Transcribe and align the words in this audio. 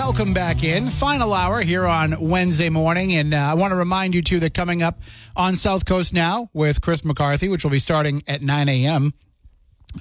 Welcome 0.00 0.32
back 0.32 0.64
in. 0.64 0.88
Final 0.88 1.34
hour 1.34 1.60
here 1.60 1.86
on 1.86 2.14
Wednesday 2.18 2.70
morning. 2.70 3.12
And 3.12 3.34
uh, 3.34 3.36
I 3.36 3.52
want 3.52 3.72
to 3.72 3.76
remind 3.76 4.14
you, 4.14 4.22
too, 4.22 4.40
that 4.40 4.54
coming 4.54 4.82
up 4.82 4.98
on 5.36 5.56
South 5.56 5.84
Coast 5.84 6.14
Now 6.14 6.48
with 6.54 6.80
Chris 6.80 7.04
McCarthy, 7.04 7.50
which 7.50 7.64
will 7.64 7.70
be 7.70 7.78
starting 7.78 8.22
at 8.26 8.40
9 8.40 8.68
a.m. 8.70 9.12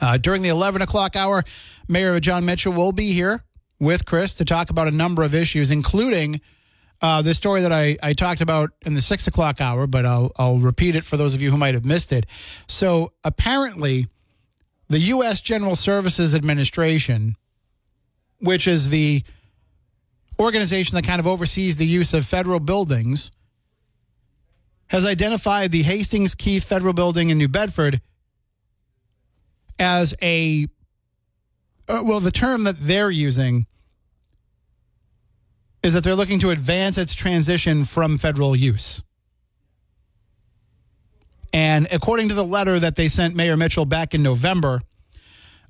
Uh, 0.02 0.18
during 0.18 0.42
the 0.42 0.48
11 0.48 0.82
o'clock 0.82 1.18
hour, 1.18 1.44
Mayor 1.90 2.18
John 2.22 2.46
Mitchell 2.46 2.72
will 2.72 2.94
be 2.94 3.12
here 3.12 3.44
with 3.78 4.06
Chris 4.06 4.36
to 4.36 4.46
talk 4.46 4.70
about 4.70 4.88
a 4.88 4.92
number 4.92 5.22
of 5.22 5.36
issues, 5.36 5.70
including 5.70 6.40
uh, 7.02 7.22
the 7.22 7.34
story 7.34 7.60
that 7.60 7.74
I, 7.74 7.98
I 8.02 8.14
talked 8.14 8.40
about 8.40 8.70
in 8.86 8.94
the 8.94 9.02
6 9.02 9.28
o'clock 9.28 9.60
hour, 9.60 9.86
but 9.86 10.06
I'll, 10.06 10.32
I'll 10.38 10.60
repeat 10.60 10.96
it 10.96 11.04
for 11.04 11.18
those 11.18 11.34
of 11.34 11.42
you 11.42 11.52
who 11.52 11.58
might 11.58 11.74
have 11.74 11.84
missed 11.84 12.14
it. 12.14 12.26
So 12.68 13.12
apparently, 13.26 14.08
the 14.88 15.00
U.S. 15.00 15.42
General 15.42 15.76
Services 15.76 16.34
Administration, 16.34 17.36
which 18.40 18.66
is 18.66 18.92
the 18.92 19.26
organization 20.40 20.96
that 20.96 21.04
kind 21.04 21.20
of 21.20 21.28
oversees 21.28 21.78
the 21.78 21.86
use 21.86 22.14
of 22.14 22.26
federal 22.26 22.60
buildings 22.60 23.32
has 24.88 25.06
identified 25.06 25.72
the 25.72 25.84
Hastings 25.84 26.34
Keith 26.34 26.64
Federal 26.64 26.94
Building 26.94 27.30
in 27.30 27.38
New 27.38 27.48
Bedford 27.48 28.02
as 29.78 30.16
a 30.22 30.68
uh, 31.88 32.02
well 32.04 32.20
the 32.20 32.32
term 32.32 32.64
that 32.64 32.76
they're 32.80 33.12
using 33.12 33.66
is 35.82 35.94
that 35.94 36.04
they're 36.04 36.16
looking 36.16 36.40
to 36.40 36.50
advance 36.50 36.98
its 36.98 37.14
transition 37.14 37.86
from 37.86 38.18
federal 38.18 38.56
use. 38.56 39.02
And 41.54 41.88
according 41.92 42.30
to 42.30 42.36
the 42.36 42.44
letter 42.44 42.80
that 42.80 42.98
they 42.98 43.08
sent 43.08 43.34
Mayor 43.34 43.56
Mitchell 43.56 43.86
back 43.86 44.14
in 44.14 44.22
November, 44.22 44.82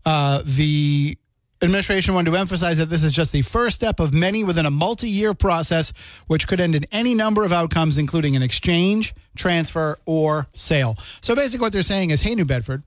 uh, 0.05 0.41
the 0.43 1.17
administration 1.61 2.13
wanted 2.13 2.31
to 2.31 2.37
emphasize 2.37 2.77
that 2.77 2.85
this 2.85 3.03
is 3.03 3.11
just 3.11 3.31
the 3.31 3.41
first 3.41 3.75
step 3.75 3.99
of 3.99 4.13
many 4.13 4.43
within 4.43 4.65
a 4.65 4.71
multi 4.71 5.09
year 5.09 5.33
process, 5.33 5.93
which 6.27 6.47
could 6.47 6.59
end 6.59 6.75
in 6.75 6.85
any 6.91 7.13
number 7.13 7.43
of 7.43 7.51
outcomes, 7.51 7.97
including 7.97 8.35
an 8.35 8.41
exchange, 8.41 9.13
transfer, 9.35 9.97
or 10.05 10.47
sale. 10.53 10.97
So 11.21 11.35
basically, 11.35 11.63
what 11.63 11.73
they're 11.73 11.81
saying 11.81 12.11
is 12.11 12.21
hey, 12.21 12.35
New 12.35 12.45
Bedford, 12.45 12.83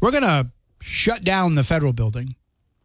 we're 0.00 0.10
going 0.10 0.22
to 0.22 0.50
shut 0.80 1.22
down 1.22 1.54
the 1.54 1.64
federal 1.64 1.92
building. 1.92 2.34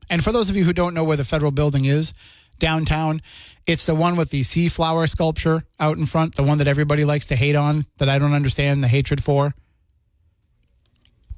And 0.10 0.24
for 0.24 0.32
those 0.32 0.50
of 0.50 0.56
you 0.56 0.64
who 0.64 0.74
don't 0.74 0.94
know 0.94 1.04
where 1.04 1.18
the 1.18 1.26
federal 1.26 1.52
building 1.52 1.86
is, 1.86 2.14
downtown, 2.60 3.22
it's 3.66 3.86
the 3.86 3.96
one 3.96 4.16
with 4.16 4.30
the 4.30 4.44
sea 4.44 4.70
flower 4.70 5.08
sculpture 5.08 5.64
out 5.80 5.98
in 5.98 6.06
front, 6.06 6.36
the 6.36 6.44
one 6.44 6.58
that 6.60 6.68
everybody 6.68 7.04
likes 7.04 7.28
to 7.28 7.36
hate 7.36 7.56
on, 7.56 7.86
that 7.98 8.08
I 8.08 8.18
don't 8.20 8.34
understand 8.34 8.84
the 8.84 8.88
hatred 8.88 9.24
for. 9.24 9.54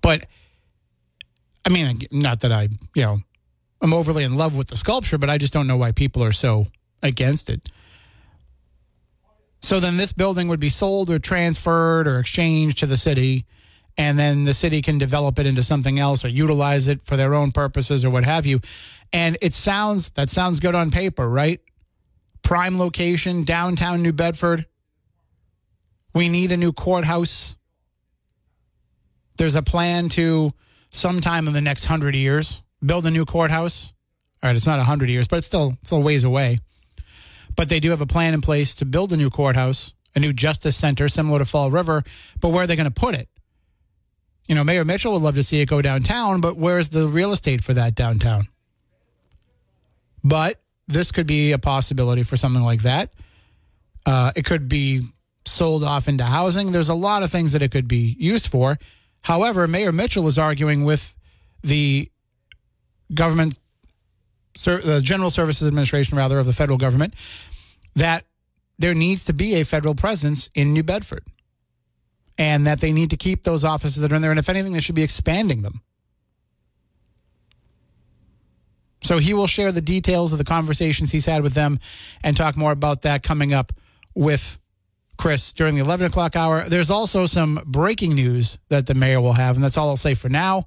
But 0.02 0.28
I 1.66 1.70
mean, 1.70 2.00
not 2.12 2.42
that 2.42 2.52
I, 2.52 2.70
you 2.96 3.02
know, 3.02 3.18
I'm 3.82 3.94
overly 3.94 4.24
in 4.24 4.36
love 4.36 4.56
with 4.56 4.68
the 4.68 4.78
sculpture, 4.78 5.18
but 5.18 5.30
I 5.30 5.38
just 5.38 5.54
don't 5.54 5.68
know 5.68 5.78
why 5.78 5.92
people 5.92 6.24
are 6.24 6.32
so 6.32 6.68
against 7.02 7.50
it. 7.50 7.70
So 9.62 9.80
then 9.80 9.98
this 9.98 10.14
building 10.14 10.48
would 10.48 10.60
be 10.60 10.70
sold 10.70 11.10
or 11.10 11.20
transferred 11.20 12.08
or 12.08 12.20
exchanged 12.20 12.78
to 12.80 12.86
the 12.86 12.98
city, 12.98 13.46
and 13.98 14.18
then 14.18 14.46
the 14.46 14.54
city 14.54 14.82
can 14.82 14.98
develop 14.98 15.38
it 15.38 15.46
into 15.46 15.64
something 15.64 16.00
else 16.00 16.24
or 16.24 16.30
utilize 16.30 16.88
it 16.88 17.02
for 17.06 17.18
their 17.18 17.34
own 17.34 17.52
purposes 17.52 18.06
or 18.06 18.10
what 18.10 18.24
have 18.24 18.46
you. 18.46 18.62
And 19.12 19.38
it 19.42 19.54
sounds 19.54 20.12
that 20.12 20.30
sounds 20.30 20.60
good 20.60 20.76
on 20.76 20.92
paper, 20.92 21.28
right? 21.30 21.60
Prime 22.42 22.80
location, 22.80 23.44
downtown 23.44 24.02
New 24.02 24.14
Bedford. 24.14 24.66
We 26.14 26.30
need 26.30 26.52
a 26.52 26.58
new 26.58 26.72
courthouse. 26.72 27.58
There's 29.38 29.56
a 29.56 29.62
plan 29.62 30.10
to 30.10 30.54
sometime 30.90 31.48
in 31.48 31.54
the 31.54 31.62
next 31.62 31.86
hundred 31.86 32.16
years 32.16 32.62
build 32.86 33.06
a 33.06 33.12
new 33.12 33.26
courthouse. 33.26 33.94
All 34.42 34.50
right, 34.50 34.56
it's 34.56 34.68
not 34.68 34.80
hundred 34.80 35.10
years, 35.10 35.28
but 35.28 35.38
it's 35.38 35.48
still 35.48 35.78
a 35.92 36.00
ways 36.00 36.24
away. 36.24 36.60
But 37.56 37.70
they 37.70 37.80
do 37.80 37.90
have 37.90 38.02
a 38.02 38.06
plan 38.06 38.34
in 38.34 38.42
place 38.42 38.76
to 38.76 38.86
build 38.86 39.12
a 39.12 39.18
new 39.18 39.30
courthouse, 39.30 39.94
a 40.16 40.20
new 40.20 40.32
justice 40.34 40.78
center 40.78 41.10
similar 41.10 41.40
to 41.40 41.46
Fall 41.46 41.72
River. 41.72 42.04
But 42.40 42.50
where 42.50 42.64
are 42.64 42.68
they 42.68 42.76
going 42.76 42.92
to 42.92 43.02
put 43.02 43.16
it? 43.16 43.28
You 44.48 44.56
know, 44.56 44.64
Mayor 44.64 44.86
Mitchell 44.86 45.14
would 45.14 45.22
love 45.22 45.36
to 45.36 45.44
see 45.44 45.62
it 45.62 45.68
go 45.68 45.82
downtown, 45.82 46.42
but 46.42 46.58
where's 46.58 46.90
the 46.90 47.08
real 47.08 47.32
estate 47.32 47.64
for 47.64 47.74
that 47.74 47.96
downtown? 47.96 48.48
But 50.24 50.60
this 50.88 51.12
could 51.12 51.28
be 51.28 51.52
a 51.52 51.60
possibility 51.60 52.24
for 52.24 52.36
something 52.36 52.64
like 52.64 52.82
that. 52.82 53.12
Uh, 54.06 54.32
it 54.36 54.46
could 54.46 54.68
be 54.68 55.02
sold 55.46 55.84
off 55.84 56.08
into 56.08 56.24
housing. 56.24 56.72
There's 56.72 56.90
a 56.90 56.96
lot 56.96 57.22
of 57.22 57.32
things 57.32 57.52
that 57.54 57.62
it 57.62 57.72
could 57.72 57.88
be 57.88 58.16
used 58.18 58.48
for. 58.48 58.80
However, 59.22 59.68
Mayor 59.68 59.92
Mitchell 59.92 60.28
is 60.28 60.38
arguing 60.38 60.86
with 60.86 61.14
the 61.64 62.10
government, 63.14 63.60
the 64.64 65.02
General 65.04 65.30
Services 65.30 65.68
Administration, 65.68 66.18
rather, 66.18 66.40
of 66.40 66.46
the 66.46 66.54
federal 66.54 66.78
government, 66.78 67.14
that 67.96 68.26
there 68.78 68.94
needs 68.94 69.26
to 69.26 69.34
be 69.34 69.56
a 69.56 69.66
federal 69.66 69.96
presence 69.96 70.50
in 70.56 70.74
New 70.74 70.84
Bedford 70.84 71.24
and 72.38 72.66
that 72.66 72.80
they 72.80 72.94
need 72.94 73.10
to 73.10 73.18
keep 73.18 73.44
those 73.44 73.66
offices 73.66 74.02
that 74.02 74.12
are 74.12 74.16
in 74.16 74.22
there. 74.22 74.32
And 74.32 74.40
if 74.40 74.48
anything, 74.48 74.72
they 74.72 74.80
should 74.80 74.96
be 74.96 75.04
expanding 75.04 75.62
them. 75.62 75.82
So 79.02 79.18
he 79.18 79.34
will 79.34 79.48
share 79.48 79.72
the 79.72 79.82
details 79.82 80.32
of 80.32 80.38
the 80.38 80.46
conversations 80.46 81.12
he's 81.12 81.26
had 81.26 81.44
with 81.44 81.54
them 81.54 81.80
and 82.24 82.36
talk 82.36 82.56
more 82.56 82.72
about 82.72 83.02
that 83.02 83.24
coming 83.24 83.54
up 83.54 83.74
with 84.16 84.58
Chris 85.20 85.52
during 85.52 85.76
the 85.76 85.82
11 85.82 86.08
o'clock 86.08 86.36
hour. 86.38 86.64
There's 86.64 86.90
also 86.90 87.26
some 87.26 87.60
breaking 87.66 88.16
news 88.16 88.58
that 88.70 88.88
the 88.88 88.96
mayor 88.96 89.20
will 89.20 89.34
have, 89.34 89.56
and 89.56 89.64
that's 89.64 89.78
all 89.78 89.90
I'll 89.90 89.98
say 89.98 90.16
for 90.16 90.30
now. 90.30 90.66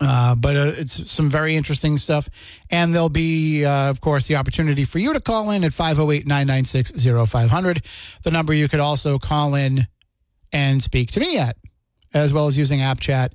Uh, 0.00 0.34
but 0.36 0.56
uh, 0.56 0.72
it's 0.76 1.10
some 1.10 1.28
very 1.28 1.54
interesting 1.56 1.98
stuff. 1.98 2.28
And 2.70 2.94
there'll 2.94 3.08
be, 3.08 3.64
uh, 3.64 3.90
of 3.90 4.00
course, 4.00 4.26
the 4.28 4.36
opportunity 4.36 4.84
for 4.84 4.98
you 4.98 5.12
to 5.12 5.20
call 5.20 5.50
in 5.50 5.64
at 5.64 5.74
508 5.74 6.26
996 6.26 6.92
0500. 7.30 7.82
The 8.22 8.30
number 8.30 8.54
you 8.54 8.68
could 8.68 8.80
also 8.80 9.18
call 9.18 9.54
in 9.54 9.86
and 10.52 10.82
speak 10.82 11.10
to 11.12 11.20
me 11.20 11.38
at, 11.38 11.56
as 12.14 12.32
well 12.32 12.46
as 12.46 12.56
using 12.56 12.80
app 12.80 13.00
chat 13.00 13.34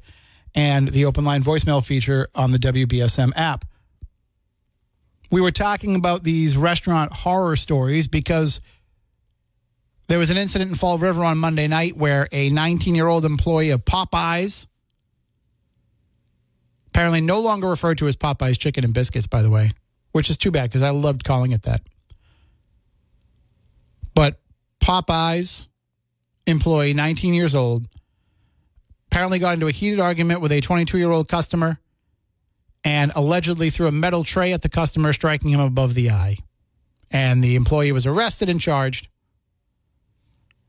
and 0.56 0.88
the 0.88 1.06
open 1.06 1.26
line 1.26 1.44
voicemail 1.44 1.86
feature 1.86 2.28
on 2.34 2.52
the 2.52 2.60
WBSM 2.60 3.32
app. 3.36 3.66
We 5.30 5.42
were 5.42 5.52
talking 5.52 5.96
about 5.96 6.24
these 6.24 6.56
restaurant 6.56 7.12
horror 7.12 7.58
stories 7.58 8.08
because 8.08 8.62
there 10.08 10.20
was 10.20 10.30
an 10.30 10.38
incident 10.38 10.72
in 10.72 10.78
Fall 10.78 10.98
River 10.98 11.24
on 11.24 11.38
Monday 11.38 11.68
night 11.68 11.98
where 11.98 12.28
a 12.32 12.50
19 12.50 12.96
year 12.96 13.08
old 13.08 13.26
employee 13.26 13.72
of 13.72 13.84
Popeyes, 13.86 14.68
apparently 16.88 17.22
no 17.22 17.40
longer 17.42 17.68
referred 17.68 17.98
to 18.00 18.08
as 18.08 18.16
Popeyes 18.16 18.58
Chicken 18.58 18.84
and 18.84 18.94
Biscuits, 18.94 19.28
by 19.28 19.42
the 19.42 19.50
way, 19.50 19.72
which 20.14 20.30
is 20.30 20.38
too 20.38 20.52
bad 20.52 20.70
because 20.70 20.82
I 20.82 20.90
loved 20.90 21.24
calling 21.24 21.52
it 21.52 21.64
that. 21.64 21.82
But 24.16 24.40
Popeyes 24.82 25.68
employee, 26.48 26.94
19 26.94 27.34
years 27.34 27.54
old, 27.54 27.88
apparently 29.12 29.40
got 29.40 29.54
into 29.56 29.68
a 29.68 29.72
heated 29.72 30.00
argument 30.00 30.42
with 30.42 30.52
a 30.52 30.62
22 30.62 30.98
year 30.98 31.12
old 31.12 31.28
customer 31.28 31.80
and 32.84 33.12
allegedly 33.16 33.70
threw 33.70 33.88
a 33.88 33.92
metal 33.92 34.24
tray 34.24 34.54
at 34.54 34.62
the 34.62 34.70
customer, 34.70 35.12
striking 35.12 35.50
him 35.50 35.60
above 35.60 35.94
the 35.94 36.10
eye. 36.10 36.38
and 37.10 37.42
the 37.42 37.56
employee 37.56 37.94
was 37.94 38.06
arrested 38.06 38.50
and 38.50 38.60
charged. 38.60 39.08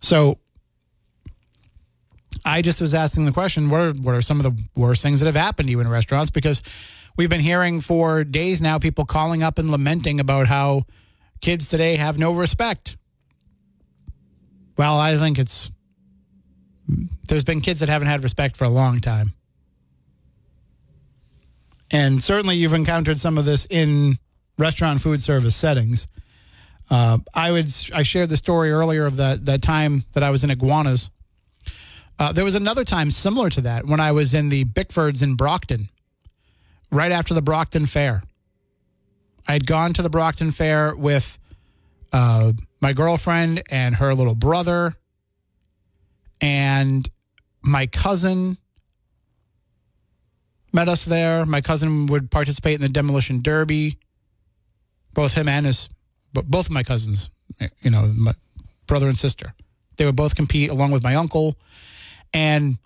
So 0.00 0.38
I 2.44 2.62
just 2.62 2.80
was 2.80 2.94
asking 2.94 3.24
the 3.24 3.32
question: 3.32 3.70
What 3.70 3.80
are 3.80 3.92
what 3.92 4.14
are 4.14 4.22
some 4.22 4.40
of 4.40 4.44
the 4.44 4.62
worst 4.74 5.02
things 5.02 5.20
that 5.20 5.26
have 5.26 5.36
happened 5.36 5.68
to 5.68 5.70
you 5.70 5.80
in 5.80 5.88
restaurants? 5.88 6.30
Because 6.30 6.62
we've 7.16 7.30
been 7.30 7.40
hearing 7.40 7.80
for 7.80 8.24
days 8.24 8.62
now 8.62 8.78
people 8.78 9.04
calling 9.04 9.42
up 9.42 9.58
and 9.58 9.70
lamenting 9.70 10.20
about 10.20 10.46
how 10.46 10.84
kids 11.40 11.68
today 11.68 11.96
have 11.96 12.18
no 12.18 12.32
respect. 12.32 12.96
Well, 14.76 14.98
I 14.98 15.16
think 15.16 15.38
it's 15.38 15.70
there's 17.28 17.44
been 17.44 17.60
kids 17.60 17.80
that 17.80 17.88
haven't 17.88 18.08
had 18.08 18.22
respect 18.22 18.56
for 18.56 18.64
a 18.64 18.70
long 18.70 19.00
time. 19.00 19.32
And 21.90 22.22
certainly 22.22 22.56
you've 22.56 22.74
encountered 22.74 23.18
some 23.18 23.38
of 23.38 23.44
this 23.44 23.66
in 23.70 24.18
restaurant 24.58 25.00
food 25.00 25.22
service 25.22 25.56
settings. 25.56 26.06
Uh, 26.90 27.18
I 27.34 27.52
would 27.52 27.72
I 27.94 28.02
shared 28.02 28.30
the 28.30 28.36
story 28.36 28.70
earlier 28.70 29.06
of 29.06 29.16
that 29.16 29.46
that 29.46 29.62
time 29.62 30.04
that 30.12 30.22
I 30.22 30.30
was 30.30 30.44
in 30.44 30.50
iguanas. 30.50 31.10
Uh, 32.18 32.32
there 32.32 32.44
was 32.44 32.54
another 32.54 32.84
time 32.84 33.10
similar 33.10 33.48
to 33.50 33.60
that 33.60 33.86
when 33.86 34.00
I 34.00 34.12
was 34.12 34.34
in 34.34 34.48
the 34.48 34.64
Bickfords 34.64 35.22
in 35.22 35.36
Brockton, 35.36 35.88
right 36.90 37.12
after 37.12 37.34
the 37.34 37.42
Brockton 37.42 37.86
Fair. 37.86 38.22
I 39.46 39.52
had 39.52 39.66
gone 39.66 39.92
to 39.94 40.02
the 40.02 40.10
Brockton 40.10 40.50
Fair 40.50 40.96
with 40.96 41.38
uh, 42.12 42.52
my 42.80 42.92
girlfriend 42.92 43.62
and 43.70 43.96
her 43.96 44.14
little 44.14 44.34
brother 44.34 44.94
and 46.40 47.08
my 47.62 47.86
cousin 47.86 48.58
met 50.72 50.88
us 50.88 51.04
there. 51.04 51.44
My 51.44 51.60
cousin 51.60 52.06
would 52.06 52.30
participate 52.30 52.76
in 52.76 52.80
the 52.80 52.88
demolition 52.88 53.42
derby. 53.42 53.98
Both 55.14 55.34
him 55.34 55.48
and 55.48 55.66
his, 55.66 55.88
both 56.32 56.66
of 56.66 56.72
my 56.72 56.82
cousins, 56.82 57.30
you 57.80 57.90
know, 57.90 58.12
my 58.16 58.32
brother 58.86 59.08
and 59.08 59.16
sister, 59.16 59.54
they 59.96 60.04
would 60.04 60.16
both 60.16 60.34
compete 60.34 60.70
along 60.70 60.90
with 60.90 61.02
my 61.02 61.14
uncle, 61.14 61.56
and 62.32 62.78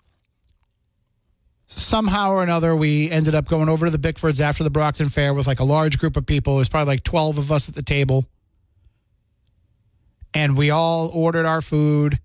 somehow 1.67 2.31
or 2.31 2.43
another 2.43 2.75
we 2.75 3.09
ended 3.09 3.33
up 3.35 3.47
going 3.47 3.69
over 3.69 3.85
to 3.85 3.91
the 3.95 3.97
Bickfords 3.97 4.39
after 4.39 4.63
the 4.63 4.69
Brockton 4.69 5.09
Fair 5.09 5.33
with 5.33 5.47
like 5.47 5.59
a 5.59 5.63
large 5.63 5.97
group 5.97 6.15
of 6.17 6.25
people. 6.25 6.55
It 6.55 6.59
was 6.59 6.69
probably 6.69 6.93
like 6.93 7.03
twelve 7.03 7.37
of 7.37 7.51
us 7.51 7.69
at 7.69 7.75
the 7.75 7.83
table, 7.83 8.25
and 10.33 10.57
we 10.57 10.69
all 10.69 11.09
ordered 11.13 11.45
our 11.45 11.61
food. 11.61 12.19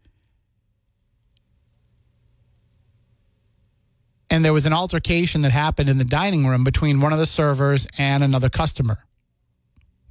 And 4.31 4.45
there 4.45 4.53
was 4.53 4.67
an 4.67 4.75
altercation 4.75 5.41
that 5.41 5.53
happened 5.53 5.89
in 5.89 5.97
the 5.97 6.05
dining 6.05 6.47
room 6.47 6.63
between 6.63 7.01
one 7.01 7.15
of 7.15 7.19
the 7.19 7.25
servers 7.25 7.87
and 7.97 8.23
another 8.23 8.51
customer, 8.51 8.99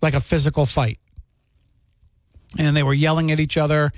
like 0.02 0.14
a 0.14 0.20
physical 0.20 0.66
fight. 0.66 1.00
And 2.58 2.76
they 2.76 2.84
were 2.84 2.94
yelling 2.94 3.32
at 3.32 3.40
each 3.40 3.58
other, 3.58 3.92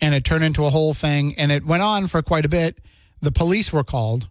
and 0.00 0.14
it 0.14 0.24
turned 0.24 0.44
into 0.44 0.64
a 0.64 0.70
whole 0.70 0.94
thing, 0.94 1.34
and 1.38 1.52
it 1.52 1.64
went 1.64 1.82
on 1.82 2.06
for 2.06 2.22
quite 2.22 2.44
a 2.44 2.48
bit. 2.48 2.78
The 3.20 3.32
police 3.32 3.72
were 3.72 3.84
called. 3.84 4.28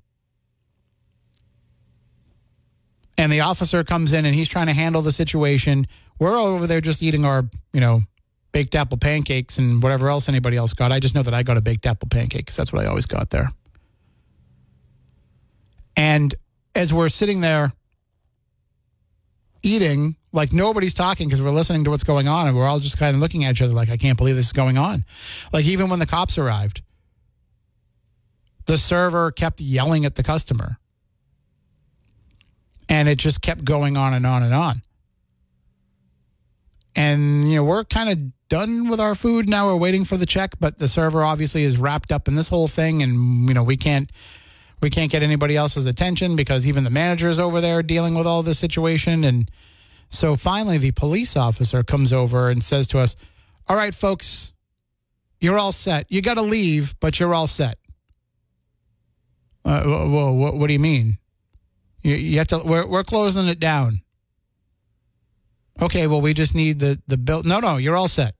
And 3.18 3.31
the 3.31 3.42
officer 3.42 3.83
comes 3.83 4.12
in 4.12 4.25
and 4.25 4.33
he's 4.33 4.50
trying 4.50 4.68
to 4.68 4.74
handle 4.74 5.01
the 5.01 5.12
situation. 5.12 5.88
We're 6.19 6.36
over 6.36 6.68
there 6.68 6.81
just 6.81 7.04
eating 7.04 7.25
our, 7.25 7.48
you 7.71 7.80
know, 7.80 8.01
baked 8.51 8.75
apple 8.75 8.98
pancakes 8.98 9.57
and 9.57 9.81
whatever 9.81 10.09
else 10.09 10.27
anybody 10.30 10.57
else 10.57 10.74
got. 10.74 10.92
I 10.92 11.00
just 11.00 11.16
know 11.16 11.24
that 11.24 11.33
I 11.33 11.44
got 11.44 11.57
a 11.57 11.62
baked 11.62 11.86
apple 11.86 12.07
pancake 12.09 12.42
because 12.42 12.56
that's 12.56 12.74
what 12.74 12.81
I 12.81 12.88
always 12.88 13.06
got 13.06 13.30
there. 13.30 13.50
And 15.95 16.33
as 16.75 16.92
we're 16.94 17.09
sitting 17.09 17.42
there 17.42 17.74
eating, 19.62 20.16
like 20.33 20.51
nobody's 20.51 20.95
talking 20.95 21.27
because 21.27 21.41
we're 21.41 21.51
listening 21.51 21.83
to 21.85 21.91
what's 21.91 22.03
going 22.03 22.27
on 22.27 22.47
and 22.47 22.57
we're 22.57 22.65
all 22.65 22.80
just 22.80 22.97
kind 22.97 23.15
of 23.15 23.21
looking 23.21 23.45
at 23.45 23.51
each 23.51 23.62
other 23.62 23.74
like, 23.74 23.89
I 23.89 23.97
can't 23.97 24.18
believe 24.18 24.35
this 24.35 24.47
is 24.47 24.53
going 24.53 24.77
on. 24.77 25.06
Like, 25.53 25.65
even 25.65 25.89
when 25.89 26.00
the 26.00 26.07
cops 26.07 26.38
arrived, 26.38 26.81
the 28.65 28.77
server 28.77 29.31
kept 29.31 29.62
yelling 29.62 30.06
at 30.06 30.15
the 30.15 30.24
customer. 30.24 30.77
And 32.89 33.07
it 33.07 33.18
just 33.18 33.41
kept 33.41 33.63
going 33.63 33.95
on 33.95 34.13
and 34.13 34.25
on 34.25 34.44
and 34.44 34.53
on. 34.53 34.81
And, 36.95 37.47
you 37.50 37.57
know, 37.57 37.63
we're 37.63 37.85
kind 37.85 38.09
of 38.09 38.50
done 38.50 38.89
with 38.89 39.00
our 39.00 39.15
food. 39.15 39.47
Now 39.47 39.68
we're 39.68 39.77
waiting 39.77 40.03
for 40.03 40.18
the 40.18 40.25
check, 40.25 40.56
but 40.59 40.80
the 40.80 40.88
server 40.88 41.24
obviously 41.24 41.63
is 41.63 41.77
wrapped 41.77 42.12
up 42.12 42.27
in 42.27 42.35
this 42.35 42.50
whole 42.50 42.68
thing. 42.68 43.01
And, 43.01 43.47
you 43.47 43.53
know, 43.53 43.63
we 43.63 43.77
can't 43.77 44.12
we 44.81 44.89
can't 44.89 45.09
get 45.09 45.24
anybody 45.24 45.56
else's 45.56 45.85
attention 45.85 46.35
because 46.35 46.68
even 46.68 46.83
the 46.83 46.89
manager 46.89 47.30
is 47.30 47.39
over 47.39 47.62
there 47.62 47.81
dealing 47.81 48.15
with 48.15 48.27
all 48.27 48.44
this 48.44 48.59
situation. 48.59 49.24
And 49.24 49.50
so 50.13 50.36
finally, 50.36 50.77
the 50.77 50.92
police 50.92 51.36
officer 51.36 51.81
comes 51.81 52.13
over 52.13 52.50
and 52.50 52.63
says 52.63 52.86
to 52.88 53.00
us, 53.00 53.15
All 53.68 53.75
right, 53.75 53.95
folks, 53.95 54.54
you're 55.42 55.57
all 55.57 55.71
set. 55.71 56.06
You 56.12 56.21
got 56.21 56.36
to 56.36 56.44
leave, 56.44 56.94
but 57.00 57.19
you're 57.19 57.33
all 57.33 57.48
set. 57.48 57.80
Uh, 59.65 59.81
what, 59.83 60.56
what, 60.56 60.68
do 60.68 60.74
you 60.74 60.80
mean? 60.80 61.18
You, 62.01 62.15
you 62.15 62.38
have 62.38 62.48
to. 62.48 62.62
We're, 62.63 62.86
we're 62.86 63.04
closing 63.04 63.48
it 63.48 63.60
down. 63.60 64.01
Okay, 65.81 66.06
well, 66.06 66.21
we 66.21 66.36
just 66.36 66.54
need 66.54 66.77
the 66.80 67.01
the 67.07 67.18
bill. 67.18 67.42
No, 67.44 67.59
no, 67.59 67.77
you're 67.77 67.95
all 67.95 68.07
set. 68.07 68.36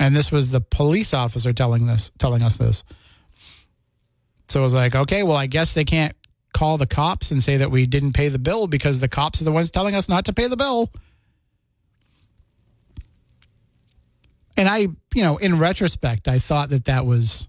And 0.00 0.14
this 0.14 0.32
was 0.32 0.50
the 0.50 0.60
police 0.60 1.14
officer 1.14 1.52
telling 1.52 1.86
this, 1.86 2.10
telling 2.18 2.42
us 2.42 2.56
this. 2.56 2.82
So 4.48 4.60
I 4.60 4.62
was 4.62 4.74
like, 4.74 4.94
okay, 4.94 5.22
well, 5.22 5.36
I 5.36 5.46
guess 5.46 5.72
they 5.72 5.84
can't 5.84 6.14
call 6.56 6.78
the 6.78 6.86
cops 6.86 7.30
and 7.30 7.42
say 7.42 7.58
that 7.58 7.70
we 7.70 7.84
didn't 7.86 8.14
pay 8.14 8.28
the 8.28 8.38
bill 8.38 8.66
because 8.66 8.98
the 8.98 9.08
cops 9.08 9.42
are 9.42 9.44
the 9.44 9.52
ones 9.52 9.70
telling 9.70 9.94
us 9.94 10.08
not 10.08 10.24
to 10.24 10.32
pay 10.32 10.48
the 10.48 10.56
bill. 10.56 10.90
And 14.56 14.66
I, 14.66 14.88
you 15.14 15.22
know, 15.22 15.36
in 15.36 15.58
retrospect, 15.58 16.28
I 16.28 16.38
thought 16.38 16.70
that 16.70 16.86
that 16.86 17.04
was 17.04 17.46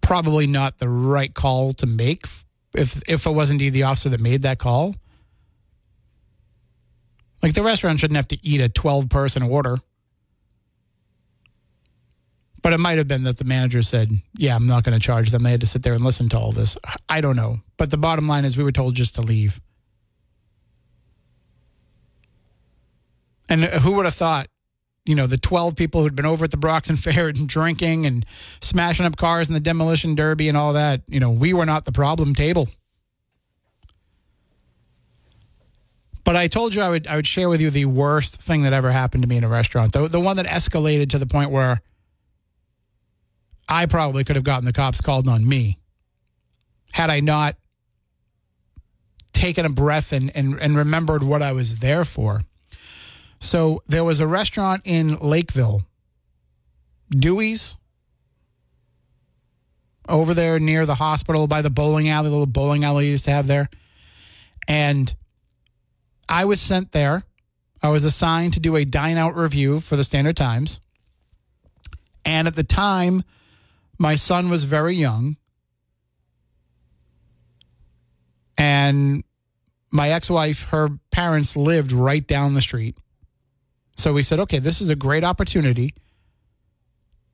probably 0.00 0.48
not 0.48 0.78
the 0.78 0.88
right 0.88 1.32
call 1.32 1.74
to 1.74 1.86
make 1.86 2.26
if 2.74 3.00
if 3.08 3.24
it 3.24 3.30
was 3.30 3.50
indeed 3.50 3.70
the 3.70 3.84
officer 3.84 4.08
that 4.08 4.20
made 4.20 4.42
that 4.42 4.58
call. 4.58 4.96
Like 7.40 7.54
the 7.54 7.62
restaurant 7.62 8.00
shouldn't 8.00 8.16
have 8.16 8.28
to 8.28 8.38
eat 8.42 8.60
a 8.60 8.68
12 8.68 9.08
person 9.08 9.44
order. 9.44 9.76
But 12.62 12.72
it 12.72 12.78
might 12.78 12.98
have 12.98 13.08
been 13.08 13.24
that 13.24 13.38
the 13.38 13.44
manager 13.44 13.82
said, 13.82 14.10
"Yeah, 14.36 14.54
I'm 14.54 14.66
not 14.66 14.84
going 14.84 14.98
to 14.98 15.04
charge 15.04 15.30
them." 15.30 15.42
They 15.42 15.50
had 15.50 15.60
to 15.62 15.66
sit 15.66 15.82
there 15.82 15.94
and 15.94 16.04
listen 16.04 16.28
to 16.30 16.38
all 16.38 16.52
this. 16.52 16.76
I 17.08 17.20
don't 17.20 17.36
know, 17.36 17.58
but 17.76 17.90
the 17.90 17.96
bottom 17.96 18.28
line 18.28 18.44
is 18.44 18.56
we 18.56 18.64
were 18.64 18.72
told 18.72 18.94
just 18.94 19.16
to 19.16 19.22
leave. 19.22 19.60
And 23.48 23.64
who 23.64 23.92
would 23.92 24.06
have 24.06 24.14
thought, 24.14 24.46
you 25.04 25.14
know, 25.14 25.26
the 25.26 25.36
12 25.36 25.76
people 25.76 26.02
who'd 26.02 26.14
been 26.14 26.24
over 26.24 26.44
at 26.44 26.50
the 26.50 26.56
Brockton 26.56 26.96
Fair 26.96 27.28
and 27.28 27.48
drinking 27.48 28.06
and 28.06 28.24
smashing 28.60 29.04
up 29.04 29.16
cars 29.16 29.48
in 29.48 29.54
the 29.54 29.60
demolition 29.60 30.14
derby 30.14 30.48
and 30.48 30.56
all 30.56 30.72
that, 30.72 31.02
you 31.06 31.20
know, 31.20 31.30
we 31.30 31.52
were 31.52 31.66
not 31.66 31.84
the 31.84 31.92
problem 31.92 32.34
table. 32.34 32.68
But 36.24 36.36
I 36.36 36.46
told 36.46 36.74
you 36.74 36.82
I 36.82 36.88
would 36.88 37.06
I 37.08 37.16
would 37.16 37.26
share 37.26 37.48
with 37.48 37.60
you 37.60 37.70
the 37.70 37.86
worst 37.86 38.40
thing 38.40 38.62
that 38.62 38.72
ever 38.72 38.92
happened 38.92 39.24
to 39.24 39.28
me 39.28 39.36
in 39.36 39.44
a 39.44 39.48
restaurant. 39.48 39.92
The 39.92 40.06
the 40.06 40.20
one 40.20 40.36
that 40.36 40.46
escalated 40.46 41.10
to 41.10 41.18
the 41.18 41.26
point 41.26 41.50
where 41.50 41.82
I 43.68 43.86
probably 43.86 44.24
could 44.24 44.36
have 44.36 44.44
gotten 44.44 44.64
the 44.64 44.72
cops 44.72 45.00
called 45.00 45.28
on 45.28 45.46
me 45.46 45.78
had 46.92 47.10
I 47.10 47.20
not 47.20 47.56
taken 49.32 49.64
a 49.64 49.70
breath 49.70 50.12
and, 50.12 50.30
and, 50.34 50.60
and 50.60 50.76
remembered 50.76 51.22
what 51.22 51.42
I 51.42 51.52
was 51.52 51.78
there 51.78 52.04
for. 52.04 52.42
So 53.40 53.82
there 53.86 54.04
was 54.04 54.20
a 54.20 54.26
restaurant 54.26 54.82
in 54.84 55.16
Lakeville, 55.18 55.82
Dewey's, 57.10 57.76
over 60.08 60.34
there 60.34 60.58
near 60.58 60.84
the 60.84 60.96
hospital 60.96 61.46
by 61.46 61.62
the 61.62 61.70
bowling 61.70 62.08
alley, 62.08 62.28
the 62.28 62.30
little 62.30 62.46
bowling 62.46 62.84
alley 62.84 63.08
used 63.08 63.24
to 63.24 63.30
have 63.30 63.46
there. 63.46 63.68
And 64.68 65.14
I 66.28 66.44
was 66.44 66.60
sent 66.60 66.92
there. 66.92 67.24
I 67.82 67.88
was 67.88 68.04
assigned 68.04 68.54
to 68.54 68.60
do 68.60 68.76
a 68.76 68.84
dine 68.84 69.16
out 69.16 69.34
review 69.34 69.80
for 69.80 69.96
the 69.96 70.04
Standard 70.04 70.36
Times. 70.36 70.80
And 72.24 72.46
at 72.46 72.54
the 72.54 72.64
time, 72.64 73.22
my 74.02 74.16
son 74.16 74.50
was 74.50 74.64
very 74.64 74.94
young. 74.94 75.36
And 78.58 79.22
my 79.92 80.10
ex 80.10 80.28
wife, 80.28 80.64
her 80.64 80.88
parents 81.12 81.56
lived 81.56 81.92
right 81.92 82.26
down 82.26 82.54
the 82.54 82.60
street. 82.60 82.98
So 83.96 84.12
we 84.12 84.24
said, 84.24 84.40
okay, 84.40 84.58
this 84.58 84.80
is 84.80 84.90
a 84.90 84.96
great 84.96 85.22
opportunity 85.22 85.94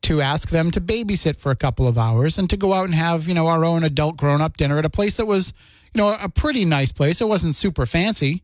to 0.02 0.20
ask 0.20 0.50
them 0.50 0.70
to 0.72 0.80
babysit 0.80 1.36
for 1.38 1.50
a 1.50 1.56
couple 1.56 1.88
of 1.88 1.96
hours 1.96 2.36
and 2.36 2.50
to 2.50 2.56
go 2.56 2.74
out 2.74 2.84
and 2.84 2.94
have, 2.94 3.26
you 3.26 3.34
know, 3.34 3.46
our 3.46 3.64
own 3.64 3.82
adult 3.82 4.18
grown 4.18 4.42
up 4.42 4.58
dinner 4.58 4.78
at 4.78 4.84
a 4.84 4.90
place 4.90 5.16
that 5.16 5.26
was, 5.26 5.54
you 5.94 5.98
know, 5.98 6.16
a 6.20 6.28
pretty 6.28 6.66
nice 6.66 6.92
place. 6.92 7.22
It 7.22 7.28
wasn't 7.28 7.54
super 7.54 7.86
fancy, 7.86 8.42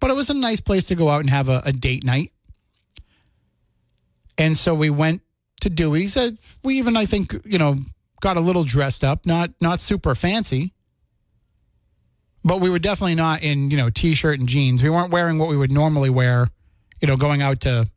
but 0.00 0.10
it 0.10 0.16
was 0.16 0.30
a 0.30 0.34
nice 0.34 0.60
place 0.60 0.86
to 0.86 0.94
go 0.94 1.10
out 1.10 1.20
and 1.20 1.30
have 1.30 1.50
a, 1.50 1.60
a 1.66 1.72
date 1.72 2.04
night. 2.04 2.32
And 4.38 4.56
so 4.56 4.74
we 4.74 4.88
went 4.88 5.22
to 5.60 5.70
Dewey's. 5.70 6.16
Uh, 6.16 6.30
we 6.62 6.74
even, 6.74 6.96
I 6.96 7.06
think, 7.06 7.34
you 7.44 7.58
know, 7.58 7.76
got 8.20 8.36
a 8.36 8.40
little 8.40 8.64
dressed 8.64 9.04
up, 9.04 9.26
not 9.26 9.50
not 9.60 9.80
super 9.80 10.14
fancy, 10.14 10.72
but 12.44 12.60
we 12.60 12.70
were 12.70 12.78
definitely 12.78 13.14
not 13.14 13.42
in, 13.42 13.70
you 13.70 13.76
know, 13.76 13.90
t-shirt 13.90 14.38
and 14.38 14.48
jeans. 14.48 14.82
We 14.82 14.90
weren't 14.90 15.10
wearing 15.10 15.38
what 15.38 15.48
we 15.48 15.56
would 15.56 15.72
normally 15.72 16.10
wear, 16.10 16.48
you 17.00 17.08
know, 17.08 17.16
going 17.16 17.42
out 17.42 17.60
to 17.62 17.90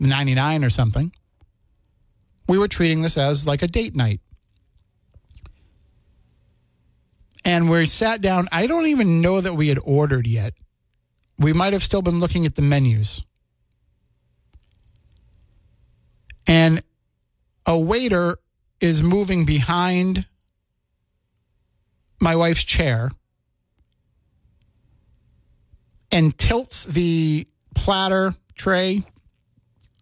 99 0.00 0.64
or 0.64 0.70
something. 0.70 1.12
We 2.48 2.58
were 2.58 2.68
treating 2.68 3.02
this 3.02 3.16
as 3.16 3.46
like 3.46 3.62
a 3.62 3.68
date 3.68 3.94
night. 3.94 4.20
And 7.44 7.70
we 7.70 7.86
sat 7.86 8.20
down. 8.20 8.48
I 8.52 8.66
don't 8.66 8.86
even 8.86 9.20
know 9.20 9.40
that 9.40 9.54
we 9.54 9.68
had 9.68 9.78
ordered 9.84 10.26
yet. 10.26 10.54
We 11.38 11.52
might 11.52 11.72
have 11.72 11.82
still 11.82 12.02
been 12.02 12.20
looking 12.20 12.46
at 12.46 12.54
the 12.54 12.62
menus. 12.62 13.22
And 16.46 16.82
a 17.66 17.78
waiter 17.78 18.38
is 18.80 19.02
moving 19.02 19.46
behind 19.46 20.26
my 22.20 22.36
wife's 22.36 22.64
chair 22.64 23.10
and 26.12 26.36
tilts 26.38 26.84
the 26.84 27.46
platter 27.74 28.34
tray 28.54 29.02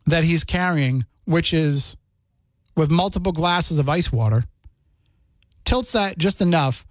that 0.07 0.25
he's 0.25 0.45
carrying, 0.45 1.04
which 1.25 1.52
is 1.54 1.97
with 2.76 2.90
multiple 2.90 3.33
glasses 3.33 3.78
of 3.78 3.88
ice 3.88 4.12
water, 4.12 4.45
tilts 5.64 5.92
that 5.92 6.19
just 6.19 6.40
enough 6.40 6.85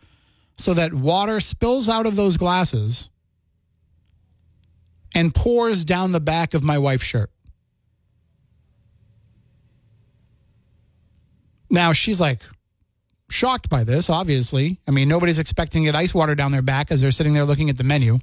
so 0.58 0.74
that 0.74 0.94
water 0.94 1.40
spills 1.40 1.90
out 1.90 2.06
of 2.06 2.16
those 2.16 2.38
glasses 2.38 3.10
and 5.14 5.36
pours 5.36 5.84
down 5.84 6.12
the 6.12 6.20
back 6.20 6.54
of 6.54 6.64
my 6.64 6.78
wife's 6.78 7.06
shirt. 7.06 7.30
Now 11.72 11.94
she's 11.94 12.22
like 12.22 12.42
shocked 13.30 13.70
by 13.70 13.84
this, 13.84 14.10
obviously. 14.10 14.80
I 14.88 14.92
mean, 14.92 15.08
nobody's 15.08 15.40
expecting 15.40 15.84
to 15.84 15.86
get 15.88 15.96
ice 15.96 16.14
water 16.14 16.36
down 16.36 16.52
their 16.52 16.62
back 16.62 16.92
as 16.92 17.02
they're 17.02 17.12
sitting 17.12 17.34
there 17.34 17.46
looking 17.46 17.70
at 17.70 17.78
the 17.78 17.84
menu. 17.84 18.20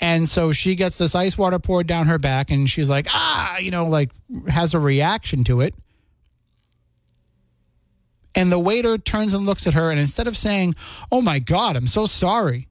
And 0.00 0.28
so 0.28 0.50
she 0.50 0.74
gets 0.74 0.96
this 0.96 1.14
ice 1.14 1.36
water 1.36 1.58
poured 1.58 1.86
down 1.86 2.06
her 2.06 2.18
back 2.18 2.50
and 2.50 2.68
she's 2.68 2.88
like, 2.88 3.06
ah, 3.10 3.58
you 3.58 3.70
know, 3.70 3.84
like 3.86 4.10
has 4.48 4.74
a 4.74 4.80
reaction 4.80 5.44
to 5.44 5.60
it. 5.60 5.74
And 8.34 8.50
the 8.50 8.58
waiter 8.58 8.96
turns 8.96 9.34
and 9.34 9.44
looks 9.44 9.66
at 9.66 9.74
her, 9.74 9.90
and 9.90 9.98
instead 9.98 10.28
of 10.28 10.36
saying, 10.36 10.76
Oh 11.10 11.20
my 11.20 11.40
God, 11.40 11.76
I'm 11.76 11.88
so 11.88 12.06
sorry, 12.06 12.68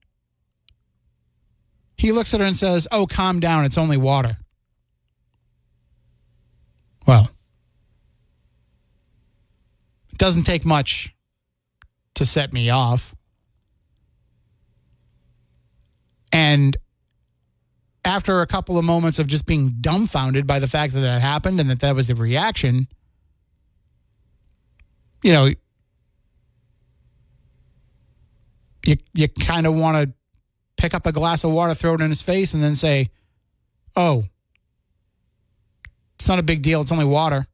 he 1.98 2.14
looks 2.14 2.34
at 2.34 2.40
her 2.40 2.46
and 2.46 2.56
says, 2.56 2.88
Oh, 2.94 3.06
calm 3.06 3.42
down. 3.42 3.66
It's 3.66 3.78
only 3.78 3.98
water. 3.98 4.38
Well, 7.06 7.30
doesn't 10.20 10.44
take 10.44 10.66
much 10.66 11.16
to 12.14 12.26
set 12.26 12.54
me 12.54 12.70
off. 12.70 13.16
And 16.32 16.78
after 18.06 18.42
a 18.42 18.48
couple 18.48 18.78
of 18.78 18.86
moments 18.86 19.18
of 19.18 19.28
just 19.28 19.48
being 19.48 19.78
dumbfounded 19.82 20.46
by 20.46 20.60
the 20.60 20.68
fact 20.68 20.94
that 20.94 21.00
that 21.00 21.22
happened 21.22 21.60
and 21.60 21.70
that 21.70 21.80
that 21.80 21.96
was 21.96 22.08
the 22.08 22.16
reaction, 22.16 22.88
you 25.24 25.32
know, 25.32 25.50
you 28.86 28.98
you 29.14 29.28
kind 29.28 29.66
of 29.66 29.74
want 29.76 29.98
to 29.98 30.14
pick 30.78 30.94
up 30.94 31.06
a 31.06 31.12
glass 31.12 31.44
of 31.44 31.52
water, 31.52 31.74
throw 31.74 31.96
it 31.96 32.02
in 32.02 32.10
his 32.10 32.22
face, 32.22 32.54
and 32.54 32.62
then 32.62 32.76
say, 32.76 33.10
"Oh, 33.96 34.24
it's 36.16 36.28
not 36.28 36.40
a 36.40 36.44
big 36.44 36.62
deal. 36.62 36.82
It's 36.82 36.92
only 36.92 37.06
water." 37.06 37.48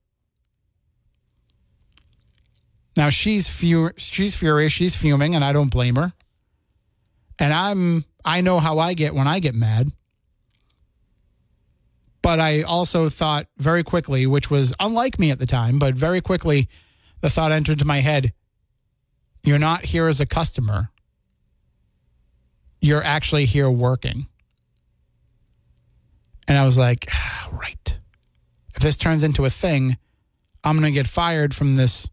Now 2.96 3.10
she's 3.10 3.48
fu- 3.48 3.92
she's 3.98 4.36
furious. 4.36 4.72
She's 4.72 4.96
fuming, 4.96 5.36
and 5.36 5.44
I 5.44 5.54
don't 5.54 5.70
blame 5.70 5.96
her. 5.96 6.14
And 7.40 7.54
I'm 7.54 8.06
I 8.24 8.42
know 8.42 8.60
how 8.60 8.80
I 8.80 8.94
get 8.94 9.14
when 9.14 9.28
I 9.28 9.40
get 9.40 9.56
mad. 9.56 9.92
But 12.22 12.40
I 12.40 12.64
also 12.64 13.10
thought 13.10 13.48
very 13.58 13.84
quickly, 13.84 14.26
which 14.26 14.50
was 14.50 14.74
unlike 14.80 15.20
me 15.20 15.30
at 15.30 15.38
the 15.38 15.46
time, 15.46 15.78
but 15.78 15.94
very 15.94 16.22
quickly, 16.22 16.68
the 17.22 17.30
thought 17.30 17.52
entered 17.52 17.74
into 17.74 17.86
my 17.86 18.00
head 18.00 18.34
you're 19.46 19.60
not 19.60 19.86
here 19.86 20.08
as 20.08 20.20
a 20.20 20.26
customer, 20.26 20.90
you're 22.82 23.04
actually 23.04 23.46
here 23.46 23.70
working. 23.70 24.28
And 26.48 26.58
I 26.58 26.66
was 26.66 26.78
like, 26.78 27.08
ah, 27.12 27.50
right. 27.52 28.00
If 28.74 28.82
this 28.82 28.98
turns 28.98 29.24
into 29.24 29.46
a 29.46 29.50
thing, 29.50 29.98
I'm 30.64 30.80
going 30.80 30.92
to 30.92 31.00
get 31.00 31.08
fired 31.08 31.54
from 31.54 31.76
this 31.76 32.10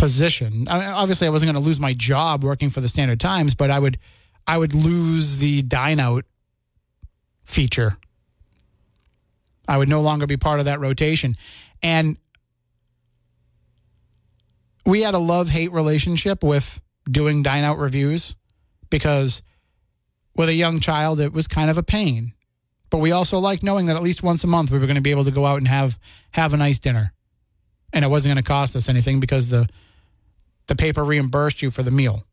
position. 0.00 0.66
I 0.68 0.80
mean, 0.80 0.88
obviously, 0.88 1.26
I 1.26 1.30
wasn't 1.30 1.52
going 1.52 1.62
to 1.62 1.66
lose 1.66 1.78
my 1.78 1.92
job 1.92 2.42
working 2.42 2.70
for 2.70 2.80
the 2.80 2.88
Standard 2.88 3.20
Times, 3.20 3.54
but 3.54 3.70
I 3.70 3.78
would, 3.78 3.98
I 4.46 4.56
would 4.56 4.74
lose 4.74 5.36
the 5.36 5.60
dine 5.62 6.00
out 6.00 6.24
feature. 7.44 7.98
I 9.68 9.76
would 9.76 9.90
no 9.90 10.00
longer 10.00 10.26
be 10.26 10.38
part 10.38 10.58
of 10.58 10.64
that 10.64 10.80
rotation. 10.80 11.36
And 11.82 12.16
we 14.86 15.02
had 15.02 15.14
a 15.14 15.18
love 15.18 15.50
hate 15.50 15.70
relationship 15.70 16.42
with 16.42 16.80
doing 17.08 17.42
dine 17.42 17.62
out 17.62 17.78
reviews 17.78 18.34
because 18.88 19.42
with 20.34 20.48
a 20.48 20.54
young 20.54 20.80
child, 20.80 21.20
it 21.20 21.34
was 21.34 21.46
kind 21.46 21.70
of 21.70 21.76
a 21.76 21.82
pain. 21.82 22.32
But 22.88 22.98
we 22.98 23.12
also 23.12 23.38
liked 23.38 23.62
knowing 23.62 23.86
that 23.86 23.96
at 23.96 24.02
least 24.02 24.22
once 24.22 24.42
a 24.44 24.48
month 24.48 24.70
we 24.70 24.78
were 24.78 24.86
going 24.86 24.96
to 24.96 25.02
be 25.02 25.10
able 25.10 25.24
to 25.24 25.30
go 25.30 25.44
out 25.44 25.58
and 25.58 25.68
have 25.68 25.98
have 26.32 26.54
a 26.54 26.56
nice 26.56 26.78
dinner. 26.78 27.12
And 27.92 28.04
it 28.04 28.08
wasn't 28.08 28.34
going 28.34 28.42
to 28.42 28.48
cost 28.48 28.74
us 28.74 28.88
anything 28.88 29.20
because 29.20 29.50
the 29.50 29.68
the 30.70 30.76
paper 30.76 31.02
reimbursed 31.02 31.62
you 31.62 31.72
for 31.72 31.82
the 31.82 31.90
meal. 31.90 32.24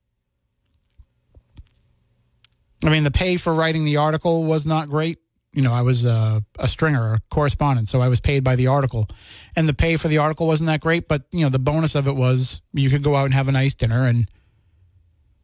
I 2.86 2.90
mean, 2.90 3.04
the 3.04 3.10
pay 3.10 3.36
for 3.38 3.52
writing 3.52 3.84
the 3.84 3.98
article 3.98 4.44
was 4.44 4.68
not 4.68 4.90
great. 4.90 5.18
You 5.54 5.64
know, 5.64 5.74
I 5.74 5.82
was 5.82 6.06
a, 6.06 6.44
a 6.60 6.68
stringer, 6.68 7.16
a 7.16 7.20
correspondent, 7.32 7.88
so 7.88 8.00
I 8.00 8.10
was 8.10 8.20
paid 8.20 8.44
by 8.44 8.56
the 8.56 8.68
article. 8.68 9.08
And 9.56 9.68
the 9.68 9.74
pay 9.74 9.98
for 9.98 10.08
the 10.08 10.20
article 10.20 10.46
wasn't 10.46 10.68
that 10.68 10.82
great, 10.82 11.08
but, 11.08 11.24
you 11.32 11.42
know, 11.42 11.50
the 11.50 11.58
bonus 11.58 11.96
of 11.96 12.08
it 12.08 12.16
was 12.16 12.62
you 12.74 12.92
could 12.92 13.02
go 13.02 13.16
out 13.16 13.26
and 13.26 13.34
have 13.34 13.48
a 13.48 13.52
nice 13.52 13.74
dinner, 13.74 14.06
and 14.06 14.30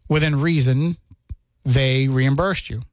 within 0.08 0.40
reason, 0.40 0.98
they 1.66 2.08
reimbursed 2.08 2.70
you. 2.70 2.84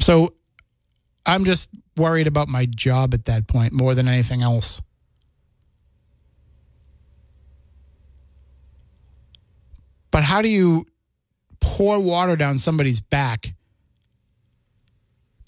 So 0.00 0.32
I'm 1.26 1.44
just 1.44 1.68
worried 1.98 2.26
about 2.26 2.48
my 2.48 2.64
job 2.64 3.12
at 3.12 3.26
that 3.26 3.46
point 3.46 3.74
more 3.74 3.94
than 3.94 4.08
anything 4.08 4.40
else. 4.40 4.80
But 10.18 10.24
how 10.24 10.42
do 10.42 10.48
you 10.48 10.84
pour 11.60 12.00
water 12.00 12.34
down 12.34 12.58
somebody's 12.58 13.00
back 13.00 13.54